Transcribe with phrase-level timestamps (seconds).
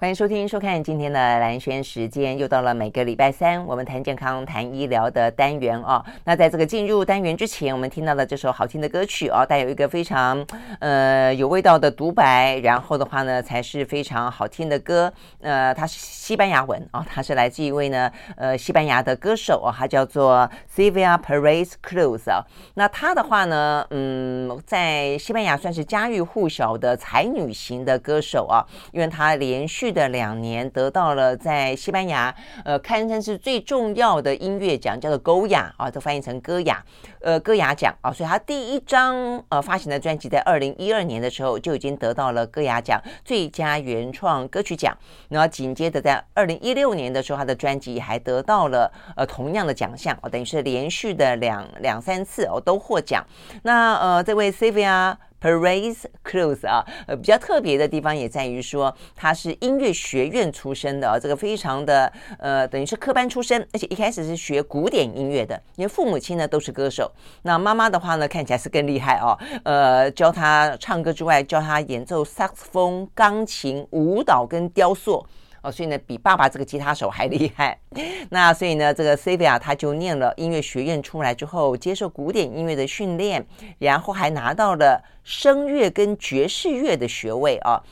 [0.00, 6.02] 欢迎收听、收看今天的兰轩时间，又到了每个礼拜三我们谈健康、谈医疗的单元哦。
[6.24, 10.42] 那在这个进入单元之前，我们听到的这首好听的歌曲哦，带有一个非常
[10.78, 15.12] 呃有味道的独白，然后的话呢，才是非常好听的歌。
[15.42, 22.42] 呃，它是西班牙文哦，它是来自一位呢呃西班牙的歌手哦，他叫做 Silvia Perez Cruz 啊、
[22.72, 36.84] 那他的话呢，嗯，在西班牙算是家喻户晓的才女型的歌手啊，因为他连续的两年得到了在西班牙呃堪称是最重要的音乐奖，叫做 Goya 啊，都翻译成歌雅，
[37.20, 44.96] 呃歌雅奖啊，所以他第一张呃发行的专辑在二零一二年的时候就已经得到了歌雅奖最佳原创歌曲奖，
[45.28, 53.24] 然后紧接着在二零一六年的时候，他的专辑还得到了呃同样的奖项哦，等于是连续的两两三次哦都获奖。
[53.62, 67.10] 那呃这位 Silvia Perez Cruz 啊，呃，比较特别的地方也在于说，他是音乐学院出身的啊，这个非常的呃，等于是科班出身，而且一开始是学古典音乐的，因为父母亲呢都是歌手。
[67.42, 75.26] 那妈妈的话呢，看起来是更厉害哦，呃，教他唱歌之外，教他演奏萨克斯风、钢琴、舞蹈跟雕塑。
[75.62, 77.78] 哦，所以呢，比爸爸这个吉他手还厉害。
[78.30, 83.46] 那所以呢，这个 Silvia 他就念了音乐学院出来之后，接受古典音乐的训练，
[83.78, 87.82] 然后还拿到了声乐跟爵士乐的学位啊。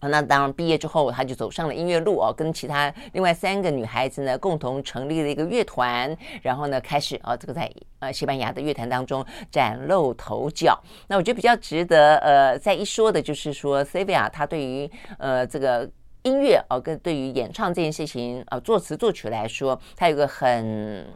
[0.00, 10.76] 那当然毕业之后，他就走上了音乐路哦，跟其他另外三个女孩子呢，共同成立了一个乐团，然后呢，开始啊，这个在呃西班牙的乐坛当中崭露头角。
[11.06, 15.88] 那我觉得比较值得呃再一说的就是说，Silvia 他对于呃这个。
[16.22, 21.06] 音乐哦，跟对于演唱这件事情，呃，作词作曲来说，他有个很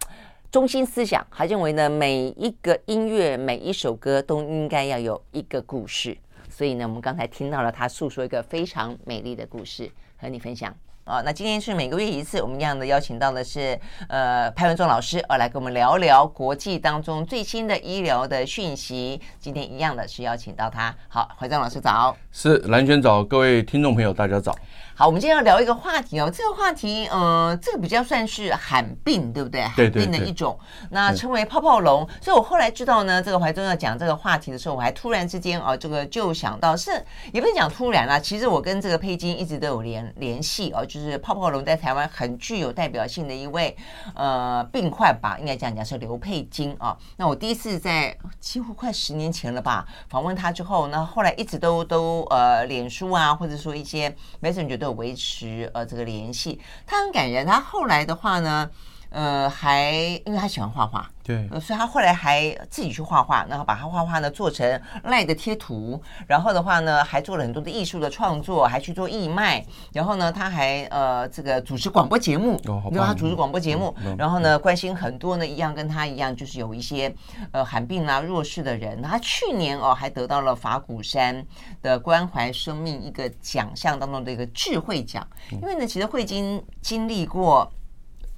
[0.50, 6.16] 中心思想，他认为呢，每一个音乐每一首歌都应该要有一个故事。
[6.48, 10.74] 所以呢，我们刚才听到了他诉说一个非常美丽的故事，和你分享。
[11.04, 19.20] 啊，那今天是每个月一次，我们一样的邀请到的是呃潘文忠老师，呃来跟我们聊聊国际当中最新的医疗的讯息。
[19.38, 24.52] 今天一样的是邀请到他，好，怀忠老师早，是蓝轩早，各位听众朋友大家早。
[24.98, 29.60] 好，我们今天要聊一个话题哦，这个话题，呃，这个比较算是罕病，对不对？
[29.60, 30.58] 罕病的一种，
[30.88, 32.08] 那称为泡泡龙。
[32.18, 36.92] 所以我后来知道呢，这个怀中要讲这个话题的时候，我还突然之间啊，这个就想到是，
[37.30, 43.76] 也不能讲突然啦，其实我跟这个佩金一直都有联联系哦，就是泡泡龙在台湾很具有代表性的一位
[44.14, 46.96] 呃病患吧，应该讲讲是刘佩金啊。
[47.18, 54.08] 那我第一次在几乎快十年前了吧，访问他之后，那后来一直都都呃脸书啊，或者说一些
[54.40, 57.46] Messenger 维持呃这个联系，他很感人。
[57.46, 58.70] 他后来的话呢，
[59.10, 59.92] 呃，还
[60.24, 77.14] 因为他喜欢画画，对，呃，所以他后来还自己去画画，然后把他画画呢做成赖的贴图，然后的话呢，还做了很多的艺术的创作，还去做义卖，然后呢，他还呃这个主持广播节目，哦，因为他主持广播节目，然后呢，关心很多呢，一样跟他一样，就是有一些
[77.52, 79.00] 呃罕病啊弱势的人。
[79.00, 81.44] 他去年哦还得到了法鼓山
[81.80, 87.72] 的关怀生命一个奖项当中的一个智慧奖，因为呢，其实慧晶经历过。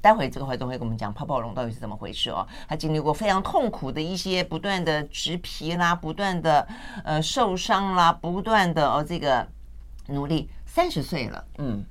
[0.00, 2.46] 待会这个怀忠会跟我们讲泡泡龙到底是怎么回事哦。
[2.68, 6.66] 他经历过非常痛苦的一些不断的植皮啦，不断的
[7.04, 9.46] 呃受伤啦，不断的哦这个
[10.06, 10.48] 努力。
[10.66, 11.84] 三十岁了，嗯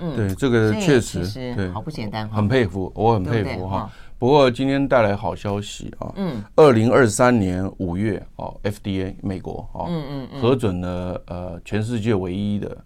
[0.00, 3.88] 嗯，对，这个确实对，好不简单，很佩服，我很佩服哈。
[4.18, 12.76] 不过今天带来好消息啊，嗯，二零二三年五月哦，FDA 美国哦，嗯嗯核准了呃全世界唯一的。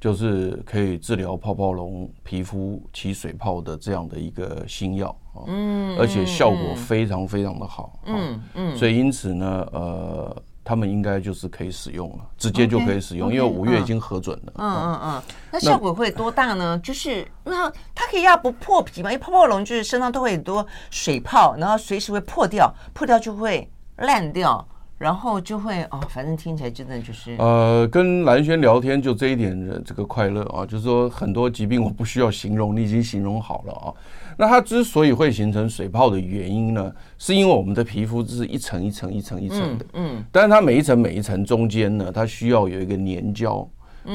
[0.00, 16.78] 就是可以治疗泡泡龙皮肤起水泡的这样的一个新药啊，嗯，而且效果非常非常的好，嗯嗯，所以因此呢，呃，他们应该就是可以使用了，直接就可以使用，因为五月已经核准了，嗯嗯嗯，那效果会多大呢？
[16.78, 19.10] 就是那它可以要不破皮嘛？
[19.10, 24.64] 因为泡泡龙就是身上都会很多水泡，然后随时会破掉，破掉就会烂掉。
[24.98, 33.94] 然后就会哦，反正听起来真的就是呃，跟蓝轩聊天就这一点的这个快乐啊，就是说很多疾病我不需要形容，你已经形容好了啊。
[34.36, 43.68] 那它之所以会形成水泡的原因呢，是因为我们的皮肤是一层一层一层一层的，嗯，嗯，但是它每一层每一层中间呢，它需要有一个粘胶。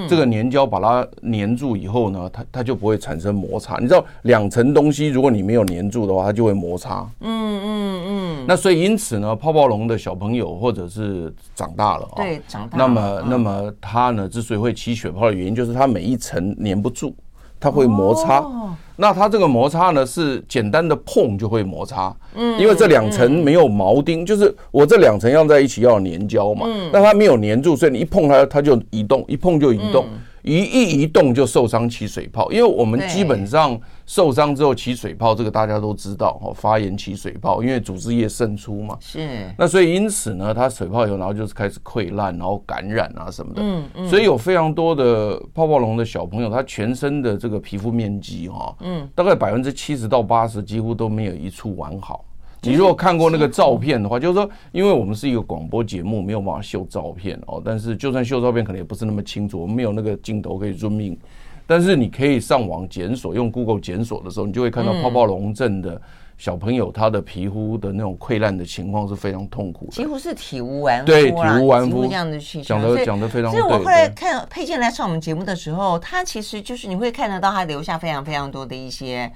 [0.07, 3.77] 这个粘胶把它粘住以后呢，它它就不会产生摩擦。
[3.77, 7.07] 你知道，两层东西如果你没有粘住的话，它就会摩擦。
[7.19, 8.45] 嗯嗯嗯。
[8.47, 12.77] 那所以因此呢，泡泡龙的小朋友或者是长大了啊，对，长大。
[12.77, 17.15] 那么那么它呢，之所以会起血泡的原因，就是它每一层粘不住。
[17.59, 33.79] 它会摩擦，哦、那它这个摩擦呢，是简单的碰就会摩擦，嗯，因为这两层没有铆钉，嗯、就是我这两层要在一起要粘胶嘛，嗯，那它没有粘住，所以你一碰它，它就移动，一碰就移动，嗯、一一移动就受伤起水泡，因为我们基本上
[34.13, 38.95] 受伤之后起水泡，这个大家都知道哦，发炎起水泡，因为组织液渗出嘛。
[38.99, 39.51] 是。
[39.57, 43.61] 那所以因此呢，它水泡以后，然后就是开始溃烂，然后感染啊什么的。
[43.63, 44.07] 嗯嗯。
[44.07, 52.23] 所以有非常多的泡泡龙的小朋友，他全身的这个皮肤面积哈，嗯，大概百分之七十到八十几乎都没有一处完好。
[52.61, 57.59] 你如果看过那个照片的话，就是说，因为我们是一个广播节目，没有办法秀照片哦。
[57.65, 61.17] 但是就算秀照片，可能也不是那么清楚，我们没有那个镜头可以 zoom in。
[61.65, 66.01] 但是你可以上网检索，用 Google 检索的时候，你就会看到泡泡龙症的
[66.37, 71.05] 小朋友他的皮肤的那种溃烂的情况是非常痛苦的，几乎是体无完肤。
[71.05, 73.51] 对，体无完肤这样的去讲的讲的非常。
[73.51, 79.31] 所以我后来看佩剑来上我们节目的时候，他其实就是你会看得到他留下非常非常多的一些。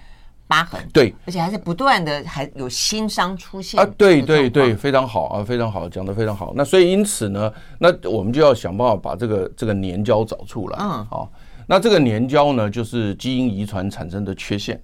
[0.50, 3.86] 疤痕对，而且还是不断的，还有新伤出现啊！
[3.98, 6.54] 对对对，非常好啊，非常好，讲的非常好。
[6.56, 10.78] 那所以因此呢，那我们就要想办法把这个这个粘胶找出来。
[10.80, 11.30] 嗯，好，
[11.68, 14.82] 那这个粘胶呢，就是基因遗传产生的缺陷。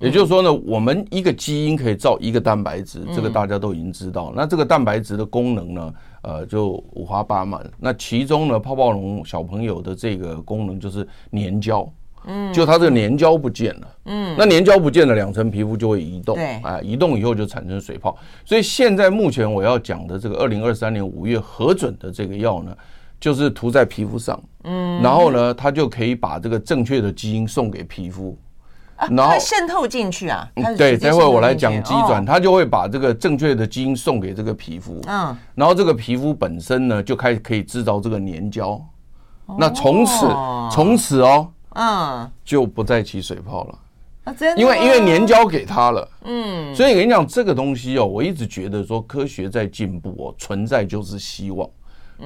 [0.00, 4.32] 也就是说呢，我们一个基因可以造一个蛋白质，这个大家都已经知道。
[4.34, 7.70] 那这个蛋白质的功能呢，呃，就五花八门。
[7.78, 11.88] 那其中呢，泡泡龙小朋友的这个功能就是粘胶。
[12.24, 18.16] 嗯，就它这个粘胶不见了，嗯，那粘胶不见了，两层皮肤就会移动，对，哎，移动以后就产生水泡。
[18.44, 22.76] 所以现在目前我要讲的这个二零二三年五月核准的这个药呢，
[23.22, 28.36] 就是涂在皮肤上，嗯，然后呢，它就可以把这个正确的基因送给皮肤，
[29.12, 38.84] 然后渗透进去啊，对，待会我来讲机转，它就会把这个正确的基因送给这个皮肤，嗯，然后这个皮肤本身呢，就开始可以制造这个粘胶，
[39.56, 40.26] 那从此
[40.70, 41.48] 从此哦。
[41.74, 43.78] 嗯，就不再起水泡了。
[44.24, 44.32] 啊！
[44.34, 51.66] 真的，因为因为粘胶给他了，嗯，所以跟你讲这个东西哦，我一直觉得说科学在进步哦，存在就是希望，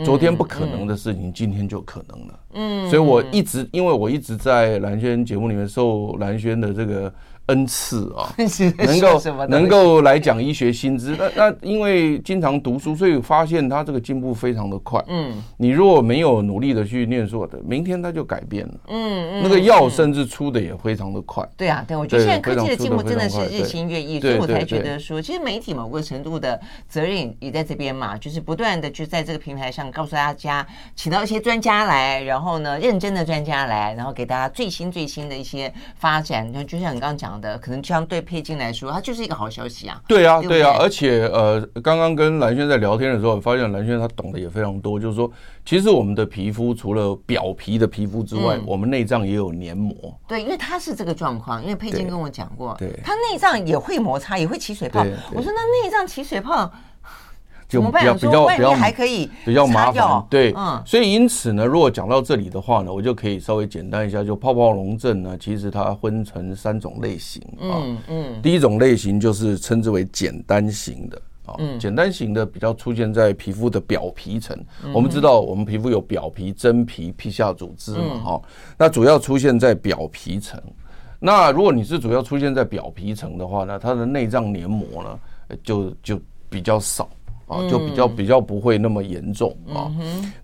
[0.05, 7.13] 昨天不可能的事情，今天就可能了，嗯，所以我一直因为我一直在蓝轩节目里面受蓝轩的这个。
[7.47, 8.35] 恩赐啊，
[8.79, 15.01] 能够能够来讲医学新知，那那因为经常读书，所以发现他这个进步非常的快。
[15.07, 18.75] 嗯，你如果没有努力的去念书的，明天他就改变了。
[18.89, 21.49] 嗯嗯，那个药甚至出的也非常的快。
[21.57, 30.67] 对啊，对，我觉得现在科技的进步真的是日新月异，所以我才觉得说，其实媒体某个程度的责任也在这边嘛，就是不断的就在这个平台上告诉大家，
[30.97, 36.53] 请到一些专家来，然后呢，认真的专家来，然后给大家最新最新的一些发展。
[36.53, 37.36] 就就像你刚刚讲。
[37.41, 40.01] 的可能相对佩金来说，它就是一个好消息啊。
[40.09, 44.99] 对啊，对啊，而且呃，刚刚跟蓝轩在聊天的时候，发现蓝轩他懂得也非常多。
[44.99, 45.31] 就是说，
[45.65, 49.95] 其实我们的皮肤除了表皮的皮肤之外，我们内脏也有黏膜。
[50.27, 55.05] 对，因为他是这个状况，因为佩金跟我讲过，对，他内脏也会摩擦，也会起水泡。
[55.33, 56.71] 我说那内脏起水泡。
[57.69, 74.57] 就比较比较比较还可以比较麻烦，对，嗯，所以因此呢，如果讲到这里的话呢，我就可以稍微简单一下，就泡泡龙症呢，其实它分成三种类型啊，嗯嗯，第一种类型就是称之为简单型的啊，简单型的比较出现在皮肤的表皮层，
[74.95, 78.43] 我们知道我们皮肤有表皮、真皮、皮下组织嘛，哈，
[78.79, 80.61] 那主要出现在表皮层。
[81.19, 85.19] 那如果你是主要出现在表皮层的话呢，它的内脏黏膜呢，
[85.65, 87.09] 就就比较少。
[87.47, 89.91] 啊，就比较比较不会那么严重啊。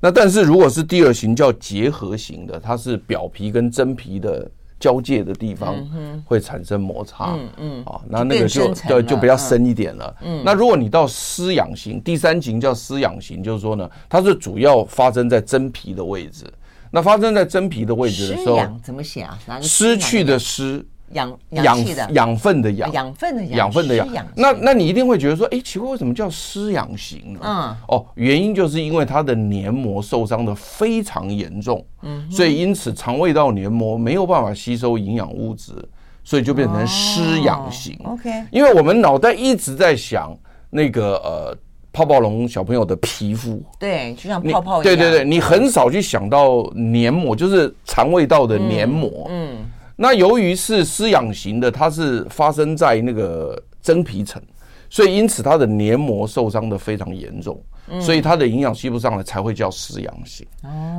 [0.00, 5.76] 那但是如果是第二型叫结合型的，它是表皮跟真皮的交界的地方
[6.24, 7.34] 会产生摩擦。
[7.34, 7.84] 嗯嗯。
[7.84, 10.16] 啊，那那个就就就比较深一点了。
[10.22, 10.42] 嗯。
[10.44, 16.44] 那如果你到湿痒型，第三型叫湿痒型，就是说呢，它是主要发生在真皮的位置。
[16.94, 19.38] 那发生在真皮的位置的时候，怎么写啊？
[19.60, 20.84] 失去的失。
[21.12, 21.64] 养养
[22.12, 24.26] 养分的养，养分的养，养分的养。
[24.34, 27.40] 那那你一定会觉得说，哎，奇怪，为什么叫湿痒型呢？
[27.42, 35.72] 嗯，哦，原因就是因为它的黏膜受伤的非常严重，嗯，所以因此肠胃道黏膜没有办法吸收营养物质，
[36.24, 37.98] 所以就变成湿痒型。
[38.04, 40.36] OK，因为我们脑袋一直在想
[40.70, 41.56] 那个呃
[41.92, 49.61] 泡泡龙小朋友的皮肤，对，就像泡泡一样，对对对，你很少去想到黏膜，就是肠胃道的黏膜，嗯。
[50.02, 54.42] 那由于是湿痒型的，它是发生在那个真皮层，
[54.90, 57.62] 所以因此它的黏膜受伤的非常严重，
[58.00, 60.44] 所以它的营养吸不上来，才会叫湿痒型。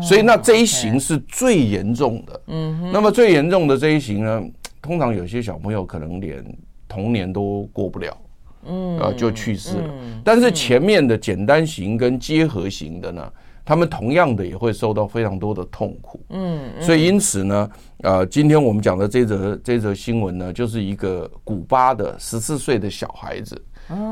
[0.02, 2.42] 所以那这一型是最严重的。
[2.48, 4.42] 嗯，那么最严重的这一型呢，
[4.82, 6.42] 通常有些小朋友可能连
[6.88, 8.18] 童年都过不了，
[8.66, 9.94] 嗯，呃，就去世了。
[10.24, 13.34] 但是前面的简单型跟结合型的呢，
[13.66, 23.60] 他们同样的也会受到非常多的痛苦，嗯，所以因此呢，呃，今天我们讲的这则这则新闻呢，就是一个古巴的十四岁的小孩子，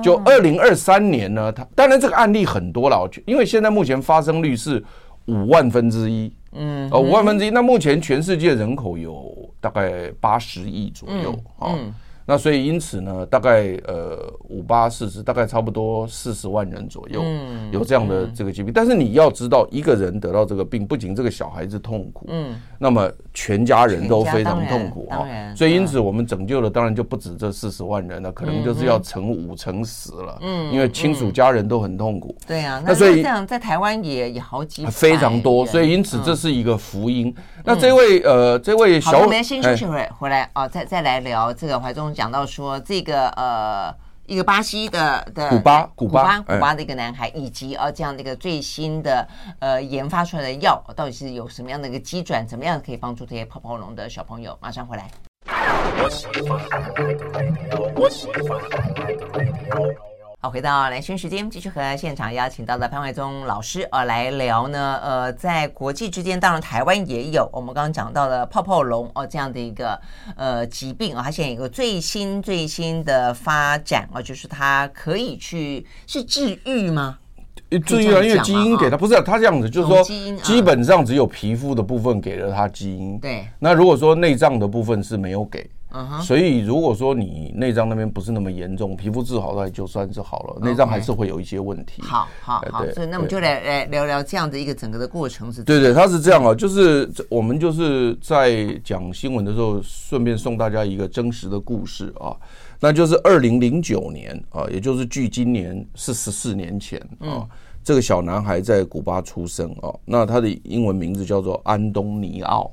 [0.02, 4.82] 就二零二三年呢，他当然这个案例很多了，因为现在目前发生率是
[5.26, 7.50] 五万分之一，嗯，呃，五万分之一。
[7.50, 11.76] 那目前全世界人口有大概八十亿左右，啊。
[12.32, 17.22] 那所以因此呢，大概呃五八四十，大概差不多四十万人左右，
[17.72, 18.72] 有这样的这个疾病。
[18.74, 25.28] 但是你要知道，一个人得到这个病，不仅这个小孩子痛苦，嗯，那么全家人都非常痛苦啊。
[25.54, 32.34] 所以因此我们拯救的当然就不止这四十万人了，可能就是要乘五乘十了，嗯，因为亲属家人都很痛苦。
[32.48, 37.36] 对啊，那所以这样在台湾也也好几非常多，所以因此这是一个福音。
[37.66, 42.10] 那这位呃这位小，我们先休息回回来啊，再再来聊这个怀中。
[42.22, 43.92] 讲到说这个呃
[44.28, 54.56] 一个巴西的的古巴古巴古巴的一个男孩，以及呃这样的一个最新的呃研发出来的药，到底是有什么样的一个机转，怎么样可以帮助这些泡泡龙的小朋友？
[54.62, 55.10] 马上回来。
[60.44, 65.00] 好，回到蓝轩时间，继续和现场邀请到的潘怀宗老师呃来聊呢。
[65.04, 70.02] 呃，在国际之间，当然台湾也有我们刚刚讲到的泡泡龙哦这样的一个
[70.36, 77.20] 呃疾病啊，它现在有个最新最新的发展啊，就是它可以去是治愈吗？
[77.86, 80.04] 治愈啊，因为基因给他不是他这样子，就是说
[80.44, 83.20] 基本上只有皮肤的部分给了他基因。
[83.20, 85.70] 对，那如果说内脏的部分是没有给。
[85.94, 86.22] Uh.
[86.22, 92.02] 所以如果说你内脏那边不是那么严重，皮肤治好了就算是好了，内脏还是会有一些问题。
[92.02, 95.62] 好好好，所以那我们就来来聊聊这样的一个整个的过程是。
[95.66, 102.32] 对对，他是这样啊，就是我们就是在讲新闻的时候，顺便送大家一个真实的故事啊，
[102.84, 107.50] 那就是二零零九年啊，也就是距今年是十四年前啊，嗯、
[107.84, 112.70] 这个小男孩在古巴出生啊，那他的英文名字叫做安东尼奥。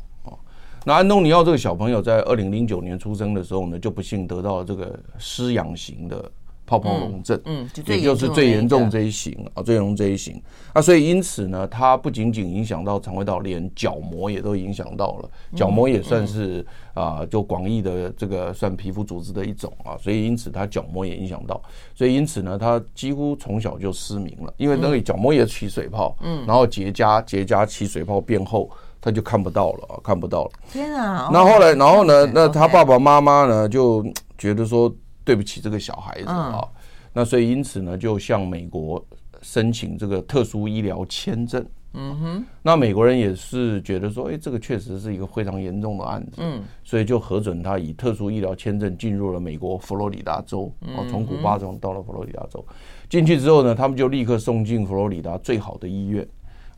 [0.84, 6.30] 那安东尼奥这个小朋友在二零零九年出生的时候呢，就不幸得到这个失养型的
[6.68, 10.38] 泡泡龙症，嗯，也就是最严重这一型啊，最严重这一型
[10.74, 21.58] 啊，所以因此呢，它不仅仅影响到肠胃道，连角膜也都影响到了，角膜也算是啊，就广义的这个算皮肤组织的一种啊，所以因此它角膜也影响到，
[21.94, 28.70] 所以因此呢，他几乎从小就失明了，因为那个角膜也起水泡，嗯，然后结痂结痂起水泡变厚。
[29.00, 30.50] 他就看不到了啊，看不到了。
[30.72, 31.30] 天啊！
[31.32, 32.28] 那后来，然后呢？
[32.34, 34.04] 那他爸爸妈妈呢，就
[34.36, 34.92] 觉得说
[35.28, 36.66] 对不起这个小孩子啊。
[37.12, 39.04] 那所以因此呢，就向美国
[39.42, 41.62] 申请这个特殊医疗签证。
[41.92, 42.46] 嗯哼。
[42.62, 46.36] 那美国人也是觉得说，哎，这个确实是一个非常严重的案子。
[46.38, 46.62] 嗯。
[46.82, 50.72] 所以就核准他以特殊医疗签证进入了美国佛罗里达州。
[50.96, 52.64] 哦，从古巴州到了佛罗里达州，
[53.10, 56.26] 进去之后呢，他们就立刻送进佛罗里达最好的医院。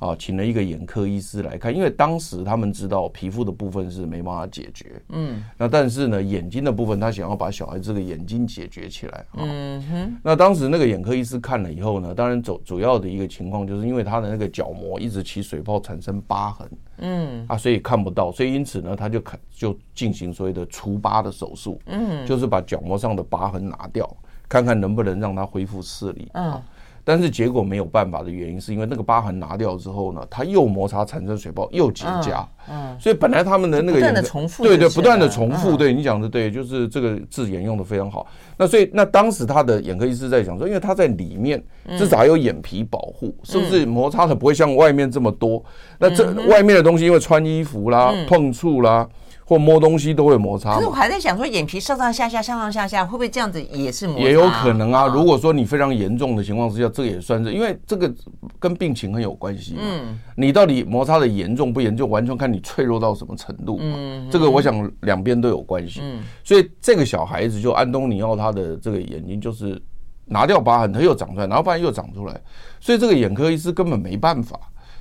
[0.00, 24.11] 啊，请了一个眼科医师来看，因为当时他们知道皮肤的部分是没办法解决，嗯，那但是呢，眼睛的部分他想要把小孩这个眼睛解决起来，嗯哼，那当时那个眼科医师看了以后呢，当然主主要的一个情况就是因为他的那个角膜一直起水泡产生疤痕，嗯，啊，所以看不到，所以因此呢，他就看就进行所谓的除疤的手术，嗯，就是把角膜上的疤痕拿掉，
[24.49, 26.59] 看看能不能让他恢复视力，嗯。
[27.04, 32.45] 但是结果没有办法的原因，是因为那个疤痕拿掉之后呢，它又摩擦产生水泡，又结痂。
[32.71, 35.76] 嗯，所以本来他们的那个不断的重复，对对，不断的重复。
[35.76, 38.26] 对你讲的对，就是这个字眼用的非常好。
[38.57, 41.62] 那所以那当时他的眼科医师在讲说，因为他在里面
[41.97, 45.62] 至少还有眼皮保护，是不是摩擦的不会像外面这么多？
[45.99, 49.09] 那这外面的东西因为穿衣服啦、碰触啦。
[49.50, 54.23] 或摸东西都会摩擦，可是我还在想说，眼皮上上下下、上上下下，会不会这样子也是摩擦？
[54.23, 55.09] 也有可能啊。
[55.09, 58.14] 如果说你非常严重的情况之下，这个也算是，因为这个
[58.61, 59.75] 跟病情很有关系。
[59.76, 63.76] 嗯，你到底摩擦的严重不严重，完全看你脆弱到什么程度。
[63.80, 65.99] 嗯，这个我想两边都有关系。
[66.00, 69.83] 嗯，所以这个小孩子就安东尼奥，他的这个眼睛就是
[70.26, 72.40] 拿掉疤痕，他又长出来，然后发现又长出来，
[72.78, 74.57] 所以这个眼科医师根本没办法，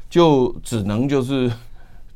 [0.10, 1.52] 就只能就是。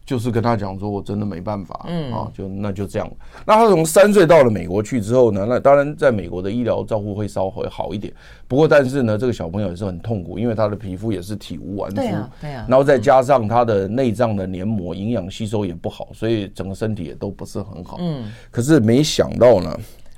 [0.06, 3.10] 就是跟他讲说，我真的没办法，嗯啊，就那就这样。
[3.46, 8.14] 那他从三岁到了美国去之后呢，那当然在美国的医疗照顾会稍微好一点。
[8.46, 12.66] 不过，但是呢，这个小朋友也是很痛苦，因为他的皮肤也是体无完肤，对啊，对啊。
[12.68, 17.96] 然后再加上他的内脏的黏膜营养吸收也不好，所以整个身体也都不是很好。
[18.02, 18.30] 嗯。
[18.52, 19.74] 可是没想到呢，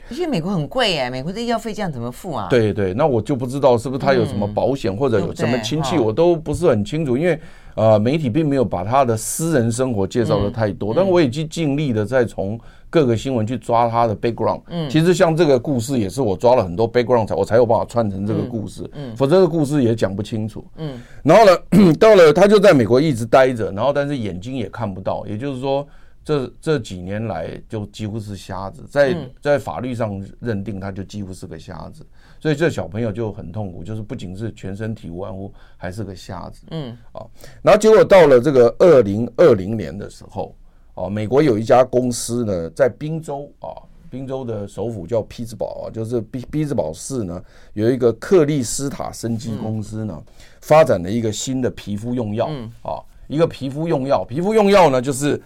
[0.10, 2.48] 而且美国很贵哎，美国的医药费这样怎么付啊？
[2.50, 7.40] 对对，那我就不知道是不是他有什么保险或者有什么亲戚，我都不是很清楚，因为。
[7.76, 14.62] 呃，媒体并没有把他的私人生活介绍的太多，嗯、但我已经尽力的在从各个新闻去抓他的 background。
[14.70, 18.90] 嗯，其实像这个故事也是我抓了很多 background 才我才有办法串成这个故事。
[18.94, 20.66] 嗯，否则这个故事也讲不清楚。
[20.78, 25.86] 嗯，然后呢， 到了他就在美国一直待着，然后但是眼睛也看不到，也就是说
[26.26, 32.04] 这这几年来就几乎是瞎子，在在法律上认定他就几乎是个瞎子，
[32.40, 36.64] 所以这小朋友就很痛苦，就是不仅是全身体无完肤，还是个瞎子。
[36.72, 37.24] 嗯，啊，
[37.62, 40.56] 然后结果到了这个二零二零年的时候，
[40.96, 43.70] 哦，美国有一家公司呢，在宾州啊，
[44.10, 47.40] 宾州的首府叫匹兹堡啊，就是匹匹兹堡市呢，
[47.74, 50.24] 有一个克利斯塔生机公司呢，
[50.60, 52.50] 发展了一个新的皮肤用药
[52.82, 55.40] 啊，一个皮肤用药，皮肤用药呢就是。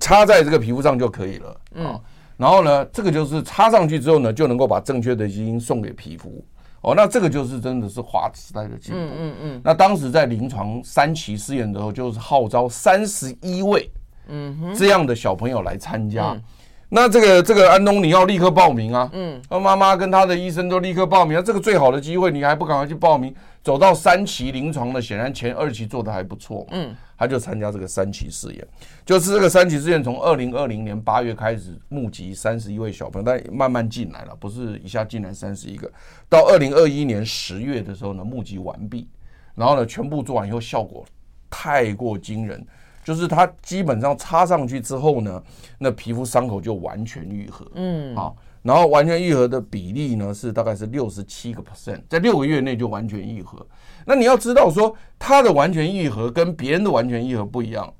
[0.00, 2.00] 插在这个皮肤上就可以了啊，嗯、
[2.36, 6.44] 然后呢，这个就是插上去之后呢，就能够把正确的基因送给皮肤
[6.80, 6.94] 哦。
[6.96, 8.98] 那这个就是真的是划时代的进步。
[9.00, 13.88] 嗯嗯，嗯那当时在临床三期试验的时候，就是号召三十一位
[14.28, 16.32] 嗯这样的小朋友来参加。
[16.32, 16.42] 嗯、
[16.88, 19.08] 那这个这个安东尼要立刻报名啊。
[19.12, 19.40] 嗯。
[19.48, 21.42] 他妈妈跟他的医生都立刻报名啊。
[21.42, 23.34] 这个最好的机会，你还不赶快去报名？
[23.62, 26.66] 走到三期临床的，显然前二期做的还不错。
[26.72, 26.94] 嗯。
[27.22, 28.66] 他就参加这个三期试验，
[29.06, 35.88] 就是这个三期试验从二零二零年八月开始募集三十一位小朋友，但慢慢进来了，不是一下进来三十一个。
[36.28, 39.06] 到二零二一年十月的时候呢，募集完毕，
[39.54, 41.04] 然后呢，全部做完以后，效果
[41.48, 42.66] 太过惊人，
[43.04, 45.40] 就是它基本上插上去之后呢，
[45.78, 53.66] 那皮肤伤口就完全愈合，嗯，好，然后完全愈合的比例呢是大概是六十七个 percent，在六个月内就完全愈合。
[54.06, 57.92] 那你要知道说，他的完全愈合跟别人的完全愈合不一样，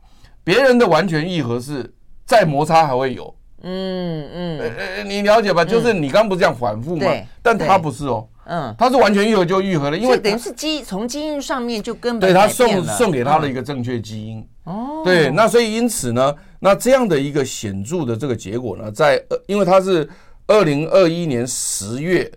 [0.45, 1.93] 别人的完全愈合是
[2.25, 5.65] 再摩擦还会有，嗯嗯，呃你了解吧？
[5.65, 7.07] 就是你刚刚不是这样反复吗？
[7.43, 14.47] 但他不是哦，嗯，他是完全愈合就愈合了，因为等于是基从基因上面就根本对他送送给他的一个正确基因。
[14.65, 20.09] 哦，对，那所以因此呢，那这样的一个显著的这个结果呢，在呃，因为他是
[20.53, 22.31] 二零二一年十月。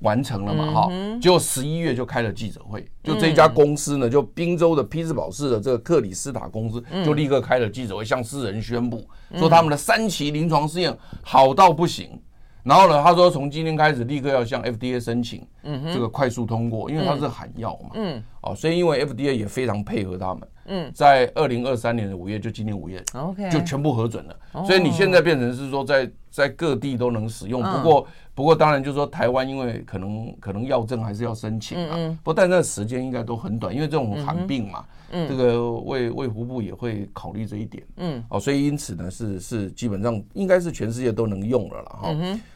[0.00, 0.70] 完成了嘛？
[0.70, 12.20] 哈，结果十一月就开了记者会，就这家公司呢，就宾州的匹兹堡市的这个克里斯塔公司，就立刻开了记者会，向世人宣布说他们的三期临床试验好到不行。
[12.64, 17.90] 然后呢，他说从今天开始立刻要向 FDA 申请这个快速通过，因为它是喊药嘛。
[17.94, 20.48] 嗯，哦，所以因为 FDA 也非常配合他们。
[20.66, 24.36] 嗯，在二零二三年的五月，就今年五月，OK，就全部核准了。
[24.66, 28.08] 所以你现在变成是说在在各地都能使用，不过。
[28.36, 32.18] 不过当然就是说，台湾因为可能可能药证还是要申请啊。
[32.24, 34.84] 不但那时间应该都很短，因为这种寒病嘛。
[35.12, 35.28] 嗯。
[35.28, 37.84] 这个卫卫福部也会考虑这一点。
[37.98, 38.20] 嗯。
[38.28, 42.12] 哦，所以因此呢，是是基本上应该是全世界都能用了了哈。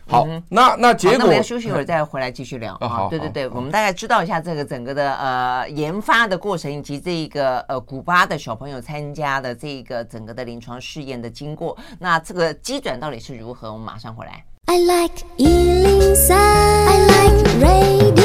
[0.09, 1.19] 好，那那结果。
[1.19, 2.89] 那我们要休息一会儿再回来继续聊啊。
[2.89, 3.09] 好。
[3.09, 11.79] 对对对，我们大概知道一下这个整个的呃研发的过程，以及这个呃古巴的小朋友参加的这个整个的临床试验的经过。
[12.01, 13.68] 那这个基转到底是如何？
[13.68, 14.44] 我们马上回来。
[14.66, 18.17] I like 103, I like radio.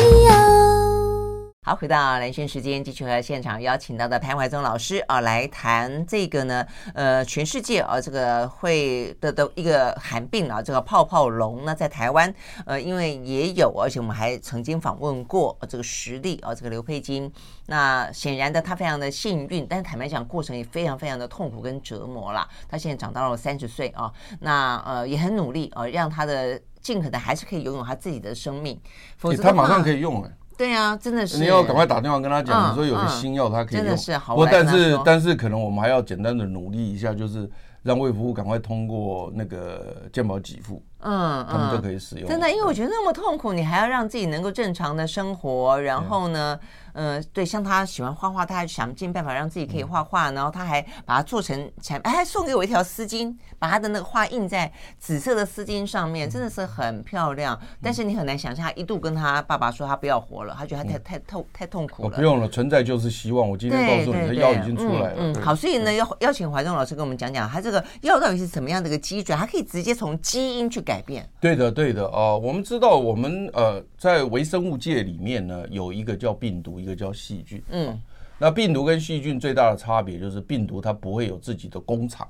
[1.66, 17.32] 好，回到兰萱时间，继续和现场邀请到的潘怀宗老师啊来谈这个呢，呃，全世界啊这个会的的一个罕病啊，这个泡泡龙呢，在台湾呃，因为也有，而且我们还曾经访问过这个实例啊，这个刘佩金。
[17.68, 22.46] 那显然的，他非常的幸运，但是坦白讲，过程也非常非常的痛苦跟折磨啦。
[22.68, 28.78] 他现在长到了三十岁啊，那呃也很努力啊，让他的尽可能还是可以拥有他自己的生命，
[29.16, 30.30] 否则他马上可以用了。
[30.58, 33.86] 对啊，真的是你要赶快打电话跟他讲，你说有个新药，他可以用。
[33.86, 34.36] 真的是好。
[34.36, 37.50] 不过但是但是可能我们还要简单的努力一下，就是
[37.82, 42.28] 让卫福部赶快通过那个健保给付，嗯，他们就可以使用。
[42.30, 46.60] 真的，因为我觉得那么痛苦，你还要让自己能够正常的生活，然后呢？
[46.94, 57.60] 呃，对，像他喜欢画画，他还想尽办法让自己可以画画，然后他还把它做成产，哎，还送给我一条丝巾，把他的那个画印在紫色的丝巾上面，真的是很漂亮。
[57.82, 62.18] 但是你很难想象，他一度跟他爸爸说他不要活了，他觉得他太太痛太痛苦了。
[62.18, 63.50] 不用了，存在就是希望。
[63.50, 65.16] 我今天告诉你的药已经出来了。
[65.18, 71.28] 嗯，好，所以呢，要邀请怀中老师跟我们讲讲，他这个药到底是什么样的一个基准，它可以直接从基因去改变。
[71.42, 76.83] 对的，对的啊，我们知道，我们呃，在微生物界里面呢，有一个叫病毒。
[76.84, 77.98] 一个叫细菌，嗯，
[78.38, 82.28] 那病毒跟细菌最大的差别就是病毒它不会有自己的工厂，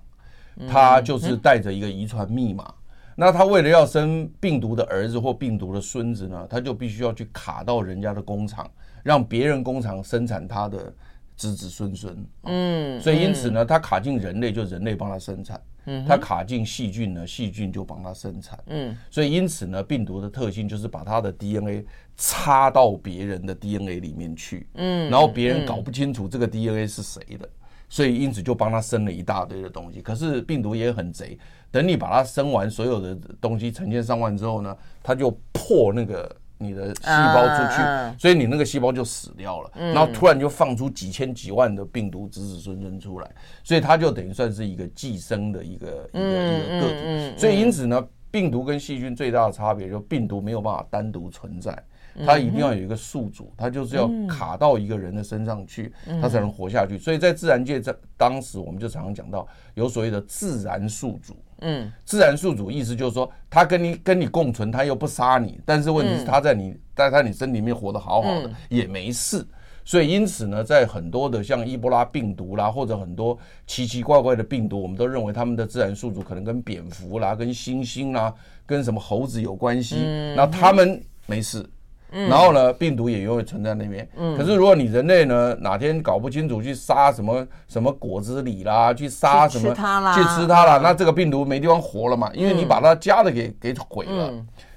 [0.69, 2.71] 它就是带着一个遗传密码。
[3.15, 8.69] 那它为了要生病毒的儿子或病毒的孙子呢，它就必须要去卡到人家的工厂，
[9.03, 10.93] 让别人工厂生产它的
[11.35, 12.25] 子子孙孙。
[12.43, 15.61] 嗯，所以因此呢，它卡进人类，就人类帮它生产。
[15.85, 18.57] 嗯，它卡进细菌呢，细菌就帮它生产。
[18.67, 21.85] 嗯，所以因此呢，病毒的特性就是把它的 DNA
[22.17, 24.67] 插到别人的 DNA 里面去。
[24.75, 27.47] 嗯，然后别人搞不清楚这个 DNA 是谁的，
[27.89, 30.01] 所以因此就帮他生了一大堆的东西。
[30.01, 31.37] 可是病毒也很贼，
[31.71, 36.35] 等你把它生完所有的东西成千上万之后呢，它就破那个。
[36.59, 39.71] 你的细胞出去，嗯、所以你那个细胞就死掉了。
[39.75, 43.29] 然后突然就放出几千几万的病毒子子孙孙出来，
[43.65, 47.37] 所以它就等于算是一个寄生的一个一个一个个体。
[47.37, 51.77] 所以因此呢，病毒跟细菌最大的差别就是病毒没有办法单独存在。
[52.25, 56.97] 它一定要有一个宿主，它就是要卡到一个人的身上去，它才能活下去。
[56.97, 61.35] 所以在自然界，在当时我们就常常讲到有所谓的自然宿主。
[61.65, 69.45] 嗯，自然宿主意思就是说，它跟你跟你共存，它又不杀你，但是问题是它在你在它你身体里面活得好好的也没事。
[69.85, 78.33] 所以因此呢，在很多的像伊波拉病毒啦，或者很多奇奇怪怪的病毒，我们都认为他们的自然宿主可能跟蝙蝠啦、跟猩猩啦、
[78.65, 79.97] 跟什么猴子有关系。
[80.35, 81.65] 那他们没事。
[82.13, 84.07] 然后呢，病毒也永远存在那边。
[84.37, 94.31] 可是如果你人类呢，哪天搞不清楚去杀什么什么果子狸啦，去杀什么去吃它啦，去吃它了，那这个病毒没地方活了嘛，因为你把它家的给给毁了。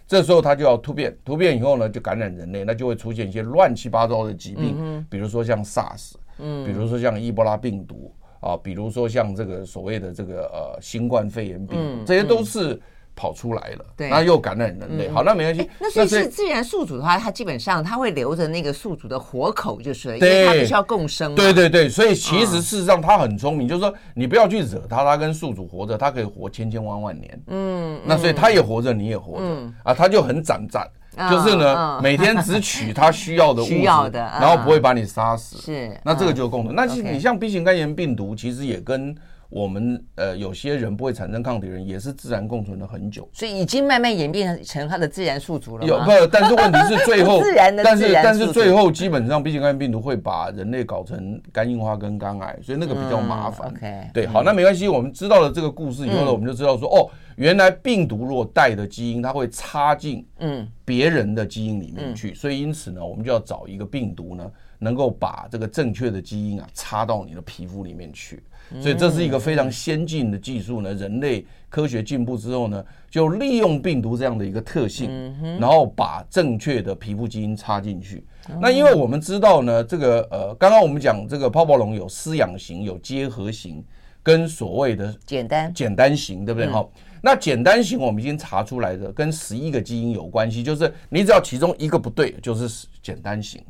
[0.07, 6.65] 这时候它就要突变，突变以后呢，就感染人类，那就会出现一些乱七八糟的疾病，比如说像 SARS，嗯。
[6.65, 12.81] 比如说像伊波拉病毒啊，比如说像这个所谓的这个呃新冠肺炎病毒，这些都是。
[13.17, 15.09] 跑出来了，对，那又感染人类。
[15.09, 15.69] 好，那没关系。
[15.81, 21.35] 那所以是自然宿主的话，它基本上它会留着那个宿主的活口，就是因为它必须要共生。
[21.35, 27.43] 对对对，所以其实事实上它很聪明，就是说你不要去惹它，它跟宿主活着，它可以活千千万万年。
[27.47, 29.45] 嗯，那所以它也活着，你也活着
[29.83, 30.87] 啊，它就很攒攒，
[31.31, 35.57] 就是呢，每天只取它需要的物质，然后不会把你杀死。
[35.57, 36.75] 是，那这个就是共同。
[36.75, 39.17] 那你像 B 型肝炎病毒，其实也跟。
[39.49, 45.87] 我们呃，有些人不会产生抗体的人，也是自然共存了很久，所以已经慢慢演变成它的自然宿主了。
[45.87, 46.27] 有不？
[46.27, 53.69] 但是问题是最后， 自然的但是但是最后基本上 B 型肝炎病毒会把人类搞成肝硬化跟肝癌，所以那个比较麻烦。
[53.69, 54.89] OK，对，好，那没关系。
[54.89, 68.43] 我们知道了这个故事以后呢，我们就知道说，哦，原来病毒如果带的基因，它会插进嗯别人的基因里面去，所以因此呢，我们就要找一个病毒呢，能够把这个正确的基因啊插到你的皮肤里面去。
[68.81, 70.93] 所以这是一个非常先进的技术呢。
[70.95, 78.25] 人类科学进步之后呢，就利用病毒这样的一个特性，然后把正确的皮肤基因插进去。
[78.61, 83.85] 那因为我们知道呢，这个呃，刚刚我们讲这个泡泡龙有饲养型、有结合型，
[84.23, 86.71] 跟所谓的简单简单型，对不对？
[86.71, 86.89] 哈，
[87.21, 93.61] 那简单型我们已经查出来的，跟十一个基因有关系，就是你只要其中一个不对，就是简单型。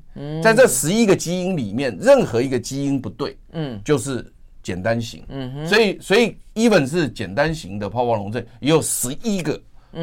[0.43, 4.33] 在这十一个基因里面，任何一个基因不对，嗯，就是。
[4.67, 9.57] 简单型，嗯哼，所以所以 even 是简单型的泡泡龙症也有十一个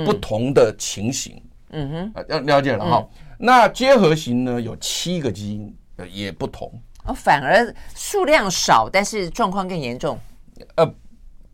[0.06, 1.36] 不同的情形，
[1.72, 3.06] 嗯哼，要了解了哈。
[3.38, 6.72] 那结合型呢，有七个基因，呃，也不同，
[7.04, 10.18] 哦，反而数量少，但是状况更严重，
[10.76, 10.86] 呃，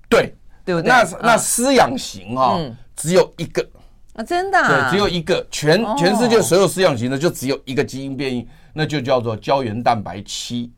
[0.08, 0.32] 对，
[0.64, 0.88] 对不对？
[0.88, 2.60] 那那丝养型啊，
[2.96, 3.68] 只有一个
[4.14, 10.72] 啊，真的，对，只有一个，全全世界所有丝养型的就只有一个基因变异，那就叫做胶原蛋白七。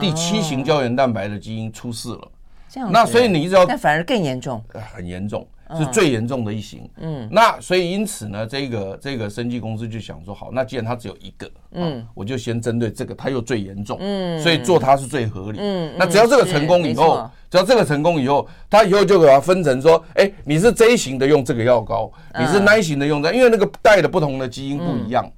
[0.00, 2.28] 第七型胶原蛋白的基因出事了，
[2.68, 5.46] 这样，那所以你一直要，但反而更严重，很严重，
[5.78, 6.88] 是最严重的一型。
[6.96, 15.58] 嗯，那所以因此呢，这个这个生技公司就想说，好，那既然它只有一个，嗯，我就先针对这个，它又最严重，嗯，所以做它是最合理。
[15.60, 25.30] 嗯，那只要这个成功以后，只要这个成功以后，它以后就给它分成说，哎，你是 J 型的用这个药膏，你是那一型的用这，因为那个带的不同的基因不一样，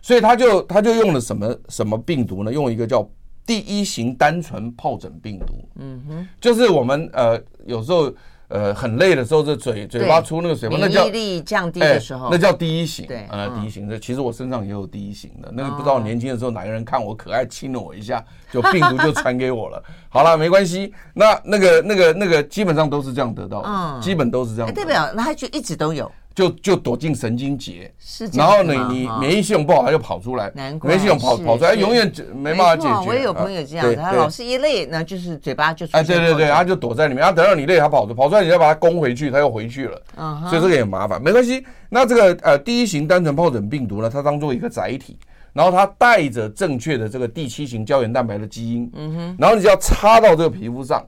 [0.00, 2.52] 所以他就他就用了什么什么病毒呢？
[2.52, 3.08] 用一个叫。
[3.46, 8.12] 第一型单纯疱疹病毒，嗯哼，就是我们呃有时候
[8.48, 13.98] 呃很累的时候，这嘴嘴巴出那个水泡，那叫免疫力降低的时候，那叫第一型，对，呃第一型的。
[13.98, 19.82] 其实我身上也有第一型的，那个不知道年轻的时候哪个人看我可爱亲了我一下，就病毒就传给我了。
[20.08, 24.72] 好了，没关系，那那个那个那个基本上都是这样得到的，基本都是这样。
[24.72, 26.10] 代表那他就一直都有。
[26.34, 27.92] 就就躲进神经节，
[28.32, 33.08] 然后呢，你免疫系统不好，它就跑出来，免疫系统跑跑出来，永远没办法解决。
[33.08, 35.96] 我也有朋友这样，他老是一累，那就是嘴巴就出。
[35.96, 40.02] 哎，对对对，他就躲在里面，然后等到你累，他跑出跑出来，你再把它攻回去，他又回去了。
[40.50, 41.64] 所以这个也麻烦，没关系。
[41.88, 45.16] 那这个呃第一型单纯疱疹病毒呢，它当做一个载体，
[45.52, 51.00] 然后它带着正确的这个第七型胶原蛋白的基因，嗯哼，然后你只要插到这个皮肤上。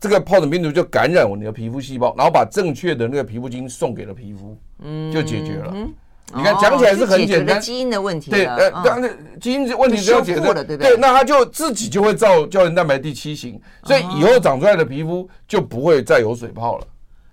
[0.00, 5.74] 这个疱疹病毒就感染我你的皮肤细胞，然后把正确的那个皮肤基因送给了皮肤，嗯，就解决了。
[6.34, 8.30] 你看讲起来是很简单，基因的问题。
[8.30, 10.90] 对，呃，当然基因问题只要解决了，对不对？
[10.90, 16.86] 对，那它就自己就会造胶原蛋白第七型，所以以后长出来的皮肤就不会再有水泡了。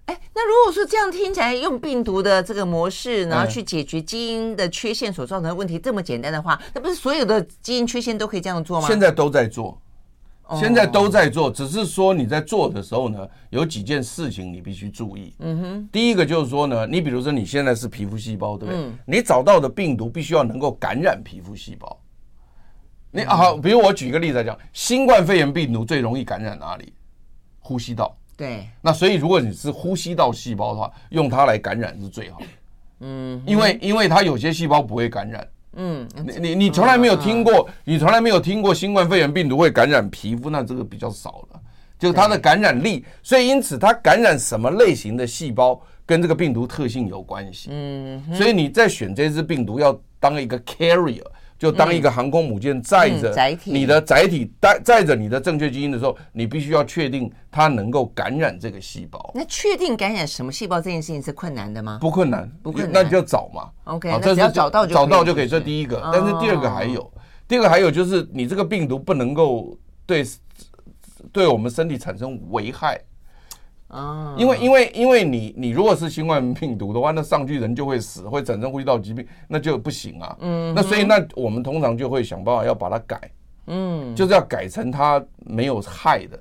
[0.05, 8.87] 哎，那如果说这样听起来用病毒的这个模式，然后去解决基因的缺陷所造成的问题这么简单的话，那不是所有的基因缺陷都可以这样做吗？
[8.87, 9.77] 现在都在做。
[10.53, 15.33] 现在都在做，只是说你在做的时候呢，有几件事情你必须注意。
[15.39, 18.83] 嗯哼，第一个就是说呢，你比如说你现在是皮肤细胞，对不对？
[18.83, 21.99] 嗯、你找到的病毒必须要能够感染皮肤细胞。
[23.09, 26.93] 你好，比如我举一个例子来讲，新冠肺炎病毒最容易感染哪里？
[27.59, 28.15] 呼吸道。
[28.37, 28.67] 对。
[28.81, 32.45] 那所以如果你是呼吸道细胞的话，用它来感染是最好的。
[32.99, 35.47] 嗯，因为因为它有些细胞不会感染。
[35.75, 41.59] 嗯，你你你从来没有听过，你从来没有听过新冠肺炎病毒会感染皮肤，那这个比较少了，
[41.99, 47.69] 就是它的感染力，所以因此它感染什么类型的细胞跟这个病毒特性有关系。
[47.71, 51.23] 嗯，所以你在选这支病毒要当一个 carrier。
[51.57, 59.31] 就当一个航空母舰载着你的载体带载着你的正确基因的时候，你必须要确定它能够感染这个细胞。
[59.33, 61.97] 那确定感染什么细胞这件事情是困难的吗？
[62.01, 63.69] 不困难，不困难，那你就找嘛。
[63.85, 65.47] OK，那只要找到就找到就可以。
[65.47, 67.13] 这第一个，但是第二个还有，
[67.47, 70.25] 第二个还有就是你这个病毒不能够对
[71.31, 72.99] 对我们身体产生危害。
[73.87, 80.35] 啊，因为因为因为你你如果是新冠病毒的话，那上去人就会死，会产生呼吸道疾病，那就不行啊。
[80.41, 83.19] 嗯，那所以那我们通常就会想办法要把它改，
[83.67, 86.39] 嗯，就是要改成它没有害的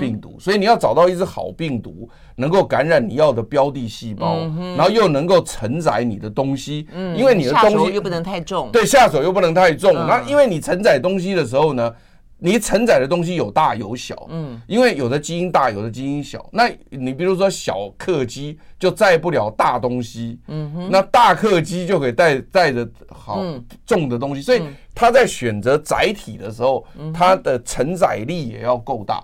[0.00, 0.36] 病毒。
[0.40, 4.38] 所以你要找到一只好病毒，能够感染你要的标的细胞，
[4.76, 9.94] 然后又能够承载你的东西，嗯，因为你的东西又不能太重，对，下手又不能太重。
[9.94, 11.94] 那因为你承载东西的时候呢，
[12.42, 16.48] 你承载的东西有大有小，嗯，因为有的基因大，有的基因小。
[16.52, 23.42] 那你比如说小客机就载不了大东西，嗯哼，那大客机就可以带带着好
[23.84, 24.40] 重的东西。
[24.40, 24.62] 所以
[24.94, 29.22] 它在选择载体的时候，它的承载力也要够大。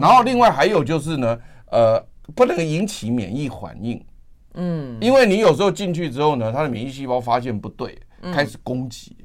[0.00, 1.38] 然后另外还有就是呢，
[1.70, 2.02] 呃，
[2.34, 4.02] 不能引起免疫反应，
[4.54, 7.96] 嗯，因为你有时候进去之后呢，它的免疫细胞发现不对，
[8.32, 9.16] 开始攻击。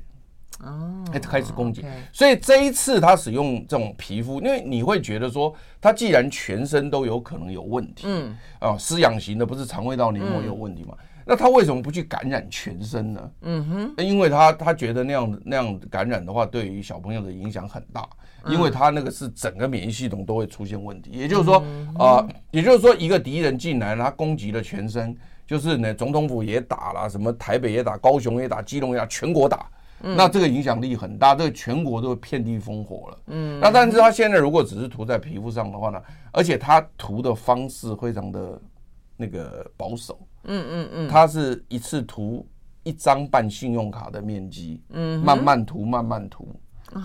[0.64, 10.94] 哦，开始攻击，所以这一次他使用这种皮肤，因为你会觉得说，他既然全身都有可能有问题，嗯，啊，饲养型的不是肠胃道黏膜有问题吗？
[11.26, 13.32] 那他为什么不去感染全身呢？
[13.44, 18.04] 嗯哼，因为他他觉得那样那样感染的话，对于小朋友的影响很大，
[18.48, 21.12] 因为他那个是整个免疫系统都会出现问题。
[21.12, 21.64] 也就是说，
[22.00, 29.70] 啊，也就是说，一个敌人进来，他攻击了全身，就是呢，总统府也打了，什么台北也打，高雄也打，基隆也打，全国打。
[30.02, 33.18] 那这个影响力很大，这个全国都会遍地烽火了。
[33.28, 38.62] 嗯，那但是他现在如果只是涂在皮肤上的话呢，而且他涂的方式非常的
[39.18, 40.20] 那个保守。
[40.46, 42.48] 嗯嗯嗯，他是一次涂
[42.84, 46.56] 一张半信用卡的面积，嗯，慢慢涂慢慢涂。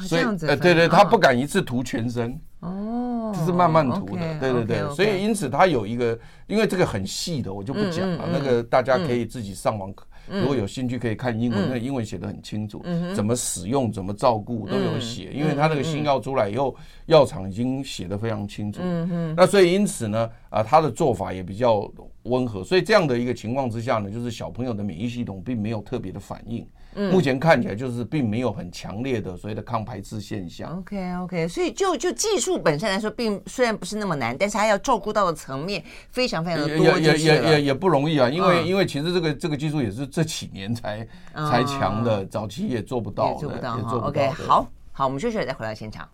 [0.07, 2.41] 所以呃对对，他不敢一次涂全身。
[2.61, 4.39] 哦，就是慢慢涂的。
[4.41, 8.27] 对对对，所以因此他有一个，因为这个很细的，我就不讲了。
[8.33, 9.93] 那个大家可以自己上网。
[10.29, 12.85] 如果有兴趣可以看英文，那英文写的很清楚，
[13.15, 15.33] 怎么使用、怎么照顾都有写。
[15.33, 16.75] 因为他那个新药出来以后，
[17.07, 18.81] 药厂已经写的非常清楚。
[19.37, 21.91] 那所以因此呢，啊，他的做法也比较
[22.25, 22.65] 温和。
[22.65, 26.67] 所以这样的一个情况之下呢，就是小朋友的免疫系统并没有特别的反应。
[26.95, 30.79] 目前看起来就是并没有很强烈的所谓的抗排斥现象。
[30.79, 38.29] OK OK，所以就就技术本身来说，并虽然不是那么难，但是它要照顾到的层面非常非常的多，也也也也也不容易啊。
[38.29, 43.75] 因为因为其实这个这个技术也是这几年才才强的，早期也做不到，也做不到。
[44.07, 46.09] OK，好好，我们休息了再回到现场。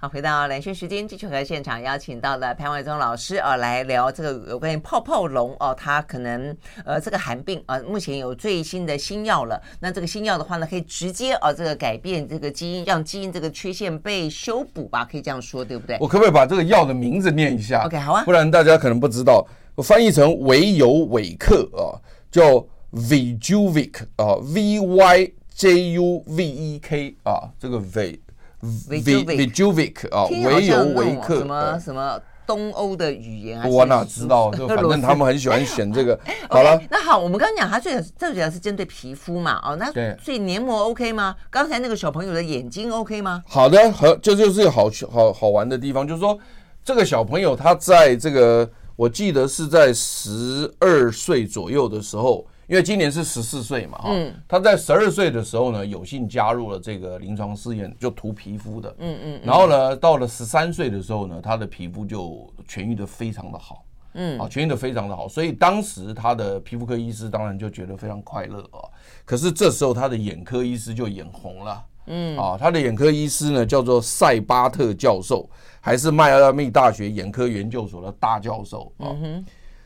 [0.00, 9.60] 好，回到蓝轩时间，继续和现场邀请到了潘怀忠老师啊，来聊这个有关于泡泡龙哦，它可能呃这个寒病啊，目前有最新的新药了。
[9.80, 15.96] 那这个新药的话呢，可以直接啊这个改变这个基因，让基因这个缺陷被修补吧，可以这样说，对不对？
[15.98, 19.44] 我可不可以把这个药的名字念一下？OK，好啊，不然大家可能不知道。
[19.74, 21.98] 我翻译成维尤维克啊，
[22.30, 28.20] 叫 Vijuvik 啊，V Y J U V E K 啊，这个 V。
[28.60, 33.68] Vyjuvek 啊，维尤维克，什么什么东欧的语言啊？
[33.68, 34.50] 我哪知道？
[34.50, 36.18] 就反正他们很喜欢选这个。
[36.50, 39.92] 好了，那好，我们刚刚讲，它最最主要是针对皮肤嘛，哦，那
[40.22, 41.36] 所以黏膜 OK 吗？
[41.50, 43.44] 刚才那个小朋友的眼睛 OK 吗？
[43.46, 46.36] 好的，和这就是好好好玩的地方，就是说
[46.84, 52.44] 这个小朋友他在这个，我记得是在十二岁左右的时候。
[52.68, 54.10] 因为今年是十四岁嘛，哈，
[54.46, 68.84] 他在十二岁的时候呢，有幸加入了这个临床试验，就涂皮肤的，嗯嗯，然后呢，到了十三岁的时候呢，他的皮肤就痊愈的非常的好，嗯，啊，痊愈的非常的好，所以当时他的皮肤科医师当然就觉得非常快乐啊，
[69.24, 75.48] 可是这时候他的眼科医师就眼红了，嗯，啊，他的眼科医师呢叫做塞巴特教授，
[75.80, 79.16] 还是迈阿密大学眼科研究所的大教授啊，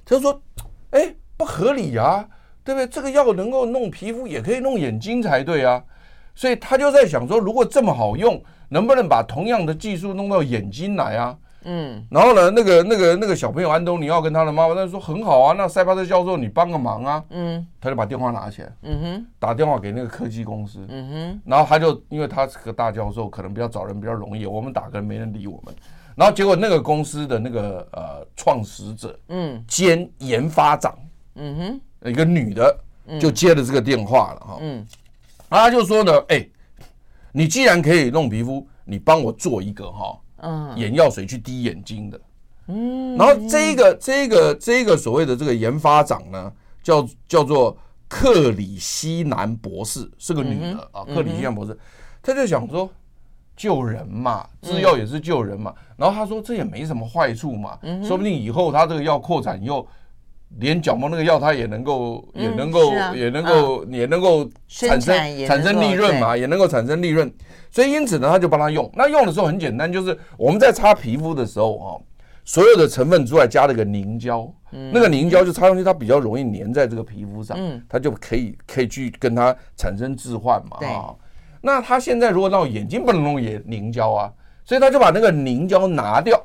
[0.04, 0.42] 他说，
[0.90, 2.28] 哎，不合理啊。
[2.64, 2.86] 对不对？
[2.86, 5.82] 这个药能够弄皮肤，也可以弄眼睛才对啊。
[6.34, 11.36] 所以他就在想说，如果这么好用，能不能把同样的技术弄到眼睛来啊？
[11.64, 17.24] 嗯，然后呢，那个那个那个小朋友安东尼奥跟他的妈妈他说很好啊，那塞巴特教授你帮个忙啊。
[17.30, 25.72] 嗯，他就把电话拿起来，嗯哼，打电话给那个科技公司，嗯哼，然后他就因为他是个大教授，可能比较找人比较容易，我们打个人没人理我们。
[26.16, 30.92] 然后结果那个公司的那个呃创始者，嗯，兼研发长，
[31.36, 32.78] 嗯哼，一个女的
[33.20, 34.86] 就接了这个电话了哈，嗯，
[35.48, 36.46] 然后他就说呢，哎，
[37.32, 42.20] 你既然可以弄皮肤，你帮我做一个哈，嗯，眼药水去滴眼睛的，
[42.68, 47.76] 嗯，然后这一个这个这个所谓的这个研发长呢，叫叫做
[48.08, 51.78] 克里希南博士，是个女的啊，克里希南博士，
[52.22, 52.90] 他就想说。
[53.54, 55.72] 救人嘛，制药也是救人嘛。
[55.94, 59.86] 然后他说这也没什么坏处嘛，说不定以后他这个药扩展以后，
[60.58, 67.32] 连角膜那个药它也能够，也能够，也能够，也能够产生产生利润嘛，也能够产生利润。
[67.70, 68.90] 所以因此呢，他就帮他用。
[68.94, 71.88] 那用的时候很简单，就是我们在擦皮肤的时候啊，
[72.44, 74.46] 所有的成分之外加了个凝胶，
[74.92, 77.56] 那个凝胶就擦上去，它比较容易粘在这个皮肤上，
[77.88, 81.14] 它就可以可以去跟它产生置换嘛，啊。
[81.62, 84.32] 那他现在如果让眼睛不能弄也凝胶啊，
[84.64, 86.38] 所以他就把那个凝胶拿掉，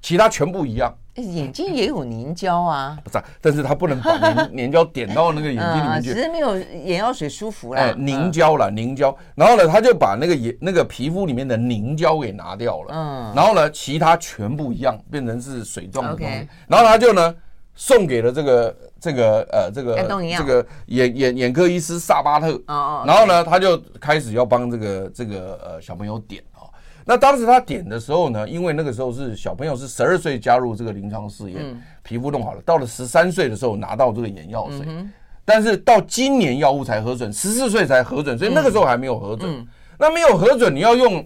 [0.00, 0.92] 其他全部一样。
[1.22, 7.80] 眼睛也有凝胶啊， 不是，但是他不能把凝凝胶点到那个眼睛里面去，只是没有眼药水舒服了。
[7.80, 9.16] 哎，凝胶了，凝胶。
[9.34, 12.94] 然后呢，他就把那个眼那个皮肤里面的凝胶给拿掉了。
[12.94, 13.32] 嗯。
[13.34, 16.48] 然后呢，其他全部一样，变成是水状的东西。
[16.68, 17.34] 然后他就呢。
[17.78, 19.96] 送给了这个这个呃这个
[20.38, 26.45] 这个眼眼眼科医师萨巴特，哦哦然后呢，他就开始要帮这个这个呃小朋友点啊。
[27.06, 34.86] 那当时他点的时候呢，因为那个时候是小朋友是十二岁加入这个临床试验，皮肤弄好了，到了十三岁的时候拿到这个眼药水，
[35.44, 39.66] 但是到今年药物才核准，十四岁才核准，所以那个时候还没有核准。
[39.98, 41.24] 那没有核准，你要用。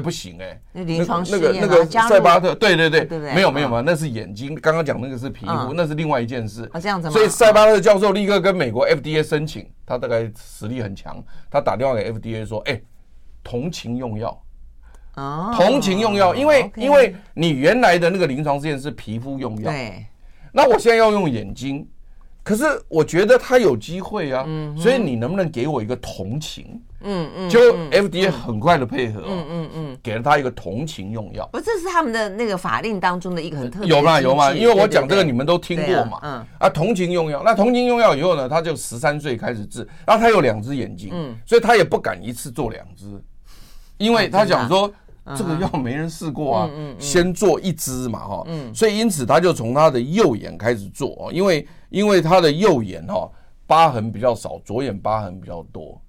[0.00, 4.54] 不行哎，那个那个那个塞巴特，对对对，没有没有嘛，那是眼睛。
[4.54, 6.70] 刚刚讲那个是皮肤，那是另外一件事。
[6.80, 7.12] 这样子吗？
[7.12, 12.80] 所以塞巴特教授立刻跟美国 FDA 申请，他大概实力很强，他打电话给 FDA 说：“哎，
[13.42, 14.40] 同情用药，
[15.56, 20.06] 同情用药，因为因为你原来的那个临床试验是皮肤用药，对，
[20.52, 21.86] 那我现在要用眼睛。”
[22.44, 24.42] 可是我觉得他有机会啊，
[24.74, 26.80] 所以你能不能给我一个同情？
[27.02, 31.46] 嗯嗯，就 FDA 很快的配合，嗯嗯嗯，给了他一个同情用药。
[31.52, 33.88] 不，这是他们的那个法令当中的一个很特别。
[33.90, 34.18] 有嘛？
[34.18, 34.50] 有嘛？
[34.50, 36.18] 因为我讲这个你们都听过嘛。
[36.22, 43.04] 嗯啊，同情用药，那同情用药以后呢，他就十三岁开始治，然后他有两只眼睛，嗯，所以他也不敢一次做两只，
[43.98, 44.90] 因为他想说。
[45.36, 53.30] 这个药没人试过啊，先做一支嘛哈，所以因此他就从他的右眼开始做哦，因为因为他的右眼哈
[53.66, 56.00] 疤痕比较少，左眼疤痕比较多，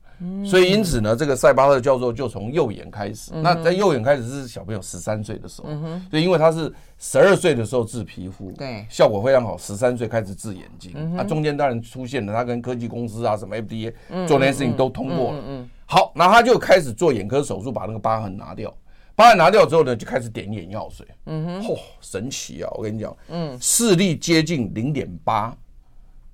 [0.45, 3.32] 所以因此呢，这个塞巴特教授就从右眼开始。
[3.36, 5.69] 那在右眼开始是小朋友十三岁的时候，
[6.10, 9.58] 所以因为他是十二岁的时候治皮肤，对，效果非常好。
[9.58, 13.93] 十三岁开始治眼睛，那中间当然出现了他跟科技公司啊什么 FDA
[14.27, 15.43] 做那些事情都通过了。
[15.86, 18.73] 好，那他就开始做眼科手术，把那个疤痕拿掉。
[19.19, 21.05] 把它拿掉之后呢，就开始点眼药水。
[21.25, 22.71] 嗯哼，嚯，神奇啊！
[22.77, 25.53] 我跟你讲，嗯，视力接近零点八，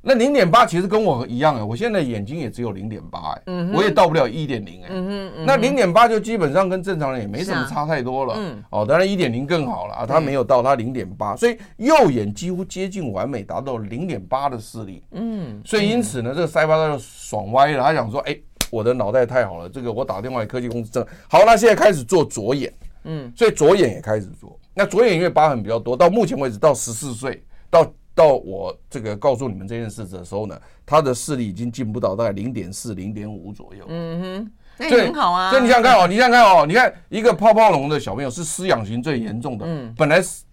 [0.03, 8.35] 那零点八其实跟我一样哎，我现在眼睛也只有零点八哎，嗯，我也到不了一点零哎，嗯哼，那零点八就基本上跟正常人也没什么差太多了。
[8.37, 15.01] 嗯，哦，当然一点零更好了啊，他没有到他零点八，所以右眼几乎接近完美，达到零点八的视力。
[15.09, 18.37] 嗯，所以因此呢，这个塞巴他就爽歪了，他想说，哎。
[18.69, 22.73] 我的脑袋太好了，这个我打电话给科技公司证好，那现在开始做左眼，
[23.03, 24.57] 嗯，所以左眼也开始做。
[24.73, 33.85] 那左眼因为疤痕比较多，到目前为止到十四岁，到到我这个告诉你们这件事的时候呢，他的视力已经进步到大概零点四、零点五左右。
[33.87, 35.49] 嗯哼，那也很好啊。
[35.49, 40.43] 所以你想想看哦，你想想看哦，你看一个泡泡龙的小朋友是失养型最严重的，嗯，本来是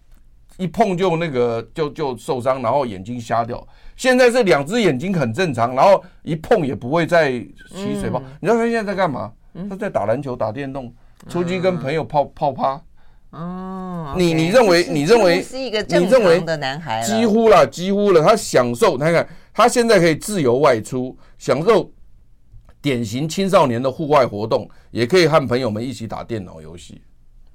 [0.59, 3.67] 一碰就那个就就受伤，然后眼睛瞎掉。
[3.97, 8.19] 现在是两只眼睛很正常，然后一碰也不会再起水泡。
[8.19, 9.33] 嗯、你知道他现在在干嘛？
[9.55, 10.93] 嗯、他在打篮球、打电动，
[11.29, 12.81] 出去跟朋友泡泡趴。
[13.31, 17.03] 哦，你你认为你认为是一个正常的男孩？
[17.03, 18.23] 几乎了，几乎了。
[18.23, 21.91] 他享受，你看他现在可以自由外出，享受
[22.81, 27.01] 典型青少年的户外活动，也可以和朋友们一起打电脑游戏。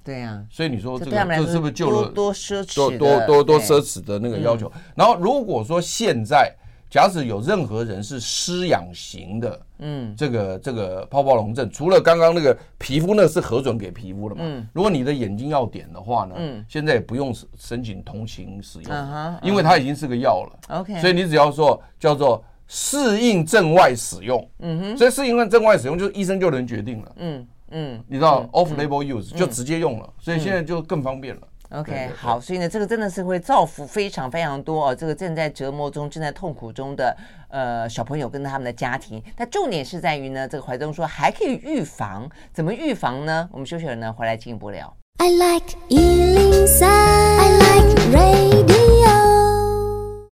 [0.08, 4.72] 对呀，所以你说这个这是不是救了多奢侈多多多多奢侈的那个要求？
[4.94, 6.50] 然后如果说现在
[6.88, 14.40] 假使有任何人是失养型的，嗯，这个这个泡泡龙症，除了刚刚那个皮肤，那是核准给皮肤了嘛？
[14.42, 18.90] 嗯，如果你的眼睛要点的话呢，嗯，现在也不用申请同情使用，
[19.42, 20.78] 因为它已经是个药了。
[20.80, 24.50] OK，所以你只要说叫做适应症外使用。
[24.60, 27.12] 嗯哼，所以适应症外使用就是医生就能决定了。
[27.16, 31.42] 嗯嗯，你知道 off label use 就直接用了，所以现在就更方便了。
[31.70, 37.14] OK，好，所以呢，这个真的是会造福非常非常多哦，这个正在折磨中、正在痛苦中的
[37.50, 39.22] 呃小朋友跟他们的家庭。
[39.36, 43.46] 但重点是在于呢，这个怀中说还可以预防，怎么预防呢？
[43.52, 44.96] 我们休息了呢，回来进一步聊。
[45.18, 48.77] I like 103, I like radio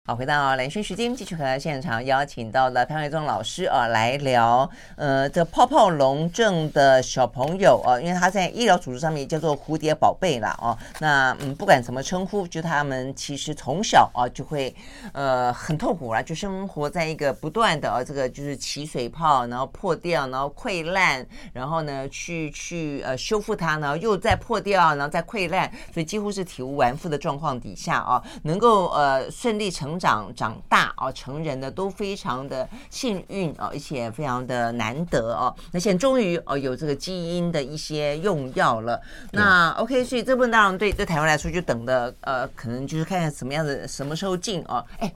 [0.07, 14.77] 好，回到兰轩时间，继续和现场邀请到了潘伟忠老师啊来聊，呃，这泡泡龙症的小朋友啊，因为他在医疗组织上面叫做蝴蝶宝贝啦哦，那嗯，不管怎么称呼，就他们其实从小啊就会
[15.15, 29.94] 呃很痛苦啦，就生活在一个不断的啊这个就是起水泡，然后破掉，然后溃烂，然后呢去去呃修复它，然后又再破掉，然后再溃烂，所以几乎是体无完肤的状况底下啊，能够呃顺利成。
[29.95, 35.55] 成长长大啊，成人的都非常的幸运啊，而且非常的难得哦。
[35.73, 39.01] 那现在终于哦有这个基因的一些用药了。
[39.31, 44.85] 那 OK，所以这部分当然对对台湾来说就等的呃，可能就是看看什么样子什么时候进哦。
[44.99, 45.13] 哎，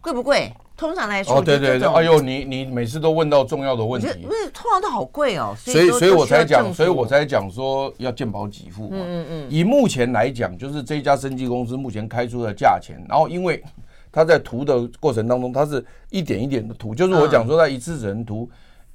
[0.00, 0.50] 贵不贵？
[0.74, 5.54] 通常来说哦，对对对，哎呦，你你每次都问到重要的问题，因为通常都好贵哦。
[5.58, 8.96] 所以所以我才讲，所以我才讲说要健保给付嘛。
[8.98, 9.46] 嗯嗯嗯。
[9.50, 13.62] 以目前来讲，就是这家生技公司目前开出的价钱，然后因为。
[14.12, 18.48] 他在涂的过程当中，他是一点一点的涂，就是我讲说他一次只能涂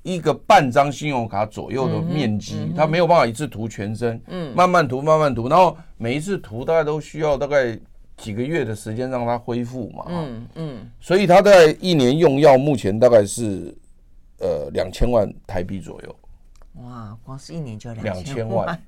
[0.04, 7.78] 一个半张信用卡左右的面积，他没有办法一次涂全身，嗯，慢慢涂慢慢涂，然后每一次涂大概都需要大概
[8.16, 13.76] 几个月的时间让它恢复嘛，嗯嗯，所以他在一年用药目前大概是
[14.40, 16.16] 呃两千万台币左右，
[16.84, 18.80] 哇，光是一年就两千万。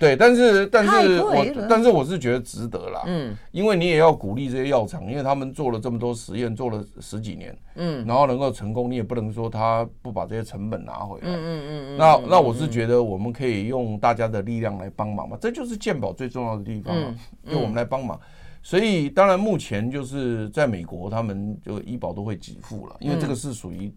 [0.00, 17.14] 对，但是但是我但是我是觉得值得啦，嗯，因为你也要鼓励这些药厂，因为他们做了这么多实验，做了十几年，嗯，然后能够成功，你也不能说他不把这些成本拿回来，嗯嗯嗯，那那我是觉得我们可以用大家的力量来帮忙嘛，这就是健保最重要的地方嘛，
[17.50, 18.18] 用我们来帮忙，
[18.62, 23.92] 所以当然目前就是在美国，他们就医保都会给付了，因为这个是属于。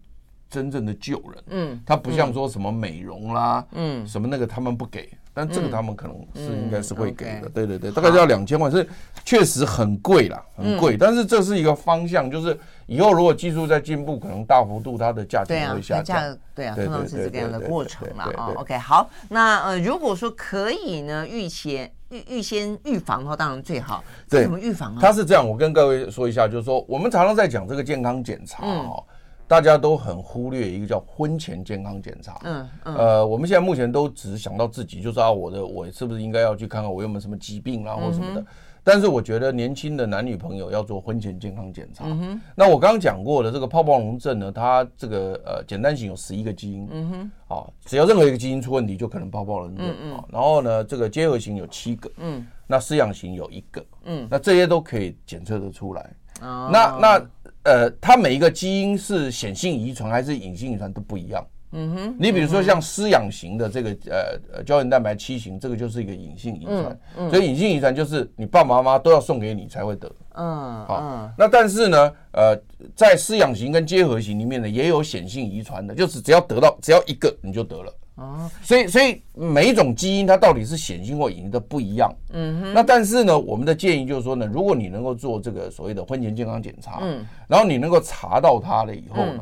[0.50, 8.88] 真正的救人，嗯，他不像说什么美容啦，嗯，什么那个他们不给，但这个他们可能是应该是会给的，对对对，大概要两千万，是
[9.24, 12.56] 确实很贵啦，很贵，但是这是一个方向，就是
[12.86, 18.52] 以后如果技术在进步，可能大幅度它的价钱会下降，对啊，通常是这样的过程啦啊。
[18.56, 24.04] OK，好，那呃，如果说可以呢，预先预预先预防的话，当然最好。
[24.30, 24.98] 对，怎么预防啊？
[25.00, 29.02] 他是这样，我跟各位说一下，就是说我们常常在讲这个健康检查哦。
[29.46, 32.40] 大家都很忽略一个叫婚前健康检查。
[32.44, 32.96] 嗯嗯。
[32.96, 38.44] 呃，我们现在目前都只想到自己，就是啊我的我是不是应该要去看看我有没有什么疾病啊或什么的。
[38.86, 42.04] 但是我觉得年轻的男女朋友要做婚前健康检查。
[42.06, 42.40] 嗯。
[42.54, 46.86] 那我刚刚讲过的这个泡泡龙症呢，它这个呃简单型有十一个基因。
[46.90, 47.30] 嗯哼。
[47.48, 49.86] 啊，只要任何一个基因出问题，就可能泡泡龙症。
[49.86, 50.24] 嗯嗯。
[50.30, 52.10] 然后呢，这个结合型有七个。
[52.18, 52.46] 嗯。
[52.66, 53.84] 那饲养型有一个。
[54.04, 54.26] 嗯。
[54.30, 56.10] 那这些都可以检测得出来。
[56.40, 56.68] 哦。
[56.72, 57.26] 那那。
[57.64, 61.44] 呃，它每一个基因是显性遗传还是隐性遗传都不一样。
[61.76, 66.96] 嗯哼，你比如说像饲养型的这个呃呃胶原蛋白七型，这个就是一个隐性遗传。
[67.16, 70.08] 嗯，所以隐性遗传就是你爸爸妈妈都要送给你才会得。
[70.36, 71.32] 嗯，好。
[71.36, 72.56] 那但是呢，呃，
[72.94, 77.92] 在饲养型跟结合型里面呢，也有显性遗传的，就是只要得到只要一个你就得了。
[78.16, 82.08] 哦，所以所以每一种基因它到底是显性或隐性的不一样。
[82.30, 82.72] 嗯哼。
[82.72, 89.40] 那但是呢，我们的建议就是说呢，如果你能够做这个所谓的婚前健康检查，嗯，然后你能够查到它了以后呢，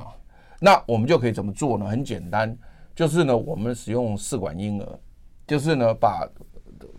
[0.59, 1.85] 那我们就可以怎么做呢？
[1.85, 2.57] 很简单，
[2.95, 4.89] 就是呢，我们使用试管婴儿，
[5.47, 6.27] 就是呢，把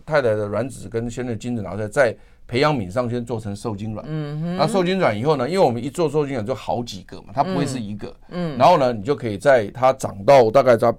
[0.06, 2.16] 太太的卵子跟先生的精子拿出来，在
[2.46, 4.06] 培养皿上先做成受精卵。
[4.08, 4.56] 嗯哼。
[4.58, 8.14] 那受精卵以后呢，因为我们一做受精卵就好几个嘛，它不会是一个。
[8.28, 8.56] 嗯。
[8.56, 10.94] 然后呢，你就可以在它长到大概在。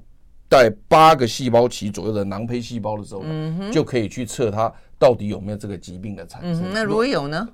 [0.49, 6.71] 在八个细胞期左右的囊胚细胞的时候，嗯哼，就可以去测它到底有没有这个疾病的产生。
[6.73, 7.47] 那如果有呢？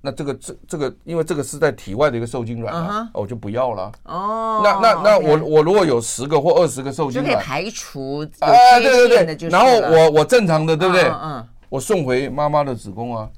[0.00, 3.90] 那这个这这个，因为这个是在体外的一个受精卵啊，我就不要了。
[4.04, 11.02] 哦，那那那我我如果有十个或二十个受精卵，就可以排除啊，对对对，然后我我正常的，对不对？
[11.10, 13.28] 嗯，我送回妈妈的子宫啊，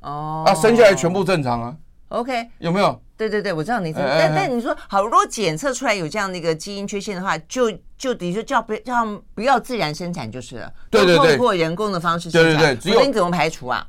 [0.00, 1.76] 哦，啊，生下来全部正常啊。
[2.12, 3.00] OK，有没有？
[3.16, 3.92] 对对对，我知道你。
[3.92, 10.72] 但但你说好，如果检测出来有这样的一个基因缺陷的话，就就等于说叫不叫不要自然生产就是了。
[10.90, 12.52] 对对对，通过人工的方式生产。
[12.52, 13.86] 对对对，只有你怎么排除啊？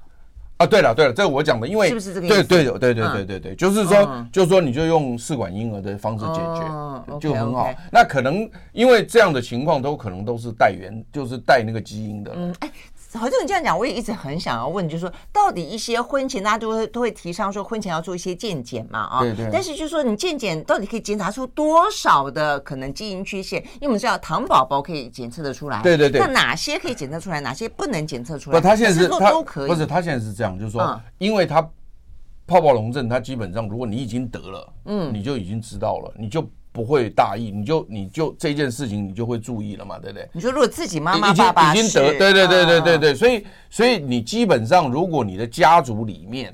[0.57, 2.43] 啊，对了对了，这个我讲的，因为是不是这个意思？
[2.43, 7.73] 对对对对对对对，就是说就是说你就用试管婴儿的方式解决，就很好。
[7.91, 12.31] 那可能因为这样的情况都可能都是带原，就是带那个基因的。
[12.35, 12.71] 嗯，哎。
[13.19, 19.49] 好像你这样讲，我也一直很想要问，就是说，到底一些婚前大家都会都会提倡说，婚前要做一些健检嘛，啊，对对。
[19.51, 23.61] 但是就是说，你健检到底可以检查出多少的可能基因缺陷？
[23.75, 26.21] 因为我们知道糖宝宝可以检测得出来，对对对。
[26.21, 28.59] 那哪些可以检测出来，哪些不能检测出来？
[28.59, 29.69] 不，他现在是他都可以。
[29.69, 31.61] 不是他现在是这样，就是说，因为他
[32.47, 36.45] 泡泡龙症，他基本上如果你已经得了，嗯，你就已经知道了，你就。
[36.73, 40.27] 不会大意，你就你就这件事情你就会注意了嘛，对不对？
[40.33, 46.53] 你说如果自己妈妈爸爸已经得，对对对对对对，所以所以你基本上如果你的家族里面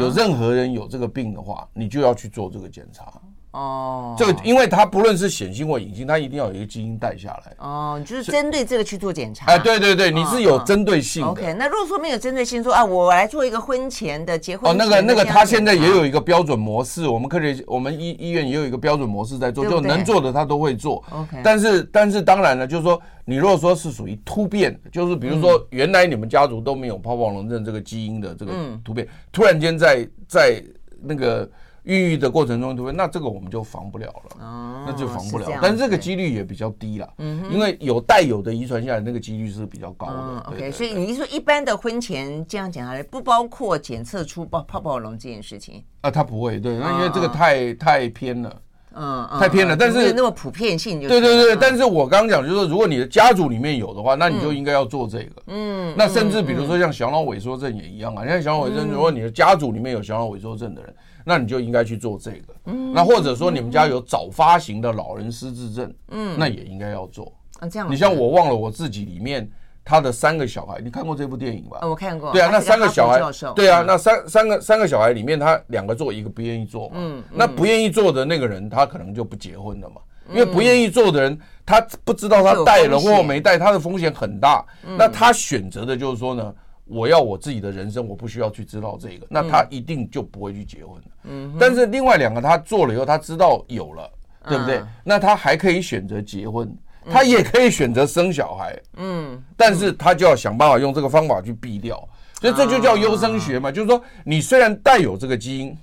[0.00, 3.12] 有任何人有这个病的话，你就要去做这个检查。
[3.58, 7.52] 哦，这个因为它不论是显性或隐性，它一定要有一个基因带下来。
[7.58, 9.46] 哦，你就是针对这个去做检查。
[9.46, 11.28] 哎，对对对，你是有针对性的。
[11.30, 14.70] OK，那如果说没有针对性，说啊，我来做一个婚前的结婚。
[14.70, 21.02] 哦，那个那个，他现在也有一个标准模式，我们科学我们医医院也有一个标准模式在做，就能做的他都会做。
[21.10, 28.52] OK，但是但是当然了，就是说你如果说是属于突变，就是比如说原来你们家族都没有泡泡龙症这个基因的这个
[28.84, 30.62] 突变，突然间在在
[31.02, 31.50] 那个。
[31.88, 32.94] 孕育的过程中，对不对？
[32.94, 35.46] 那这个我们就防不了了，哦、那就防不了。
[35.46, 40.14] 是但是这个几率也比较低了，嗯哼，因为有带有的遗传下来，那个几率是比较高的。
[40.18, 46.10] 嗯、OK，所以你说一般的婚前这样讲下来，不包括检测出泡泡泡龙这件事情啊？
[46.10, 48.60] 他不会，对，那因为这个太、哦、太偏了，
[48.94, 49.74] 嗯，太偏了。
[49.74, 51.56] 但是那么普遍性就，对对对。
[51.56, 55.42] 但是我刚刚讲就是说，如果你的家族里面有的话，那你就应该要做这个。
[55.46, 60.94] 嗯，那甚至比如说像小脑萎缩症也一样啊，像小脑萎缩症，如果你的家族里面有小脑萎缩症的人。
[61.24, 67.32] 那你就应该去做这个，嗯，那或者说你们家有早发型的老人失智症，嗯，那也应该要做。
[67.60, 67.90] 啊，这样。
[67.90, 69.46] 你像我忘了我自己里面
[69.84, 71.80] 他的三个小孩，你看过这部电影吧？
[71.82, 72.32] 我看过。
[72.32, 73.20] 对啊，那三个小孩，
[73.54, 76.94] 对啊，那三三个三个小孩里面，他两个做，一个不愿意做嘛。
[76.96, 77.22] 嗯。
[77.32, 80.00] 那不愿意做的那个人，他可能就不结婚了嘛，
[80.30, 84.64] 因为不愿意做的人，他不知道他带了或没带，他的风险很大。
[84.96, 86.54] 那他选择的就是说呢。
[86.88, 91.02] 我要我自己的人生，我不需要去知道这个，那他一定就不会去结婚了。
[91.24, 94.10] 嗯，但是另外两个他做了以后，他知道有了，
[94.48, 94.82] 对不对？
[95.04, 96.74] 那他还可以选择结婚，
[97.10, 98.80] 他也可以选择生小孩。
[98.96, 101.96] 嗯，但是他就要想办法用这个方法去避掉，
[102.40, 105.76] 所以这就叫优生学嘛，就是说你虽然带有这个基因，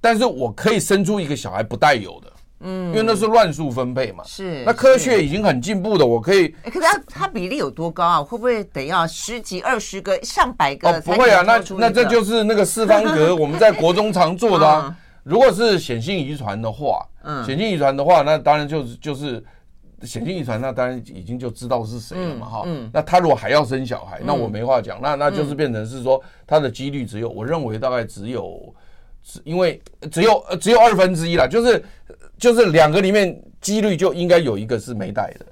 [0.00, 2.32] 但是我可以生出一个小孩不带有的。
[2.60, 4.64] 嗯，因为那是乱数分配嘛，是。
[4.64, 6.48] 那科学已经很进步的，我可以。
[6.64, 8.20] 可是它它比例有多高啊？
[8.20, 10.90] 会不会得要十几、二十个、上百个？
[10.90, 14.92] 哦，不会啊，那那这就是那个四方格，我们在国中常做的 啊。
[15.22, 19.40] 如果是显性遗传的话，嗯，显性遗传的话，那当然就是就是
[20.02, 22.62] 显性遗传，那当然已经就知道是谁了嘛，哈。
[22.66, 22.90] 嗯。
[22.92, 28.74] 那他如果还要生小孩，那我没话讲，那那就是变成是说他的几率只有，我认为大概只有，
[29.44, 29.80] 因为
[30.10, 31.84] 只有只有二分之一了，就是。
[32.38, 35.46] 就是两个里面几率就应该有一个是没带的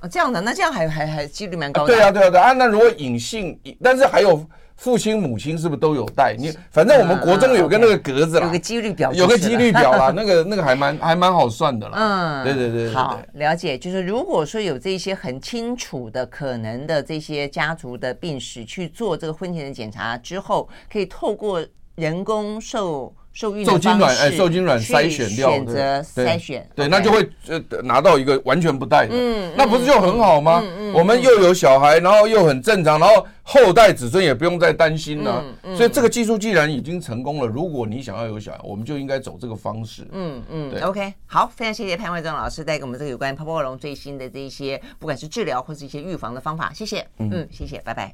[0.00, 1.94] 哦，这样的，那这样还还还几率蛮高的。
[1.94, 2.52] 对啊，对啊，对啊。
[2.52, 4.42] 那如果隐性，但是还有
[4.74, 6.34] 父亲母亲是不是都有带？
[6.38, 11.98] 你反正我们国中有个那个格子，有个几率表，有个几率表啦， 那个那个还蛮还蛮好算的啦。
[11.98, 12.94] 嗯，对对对。
[12.94, 13.76] 好，了解。
[13.76, 21.62] 就是如果说有这些很清楚的可能的这些家族的病史去做这个婚前的检查之后，可以透过
[21.96, 23.14] 人工受。
[23.32, 30.62] 受精卵，哎，受精卵筛选掉，选择筛选，对，那就会呃拿到一个完全不带的，嗯，那不是就很好吗？
[30.92, 35.44] 我们又有小孩，然后又很正常，然后后代子孙也不用再担心了。
[35.76, 40.06] 所以这个技术既然已经成功了，如果你想要有小孩，我们就应该走这个方式。
[40.10, 48.12] 嗯嗯，，OK，好，非常谢谢潘慧珍老师带给我们这个有关泡泡龙最新的这一些，不管是治疗或是一些预防的方法，谢谢，嗯，谢谢，拜拜。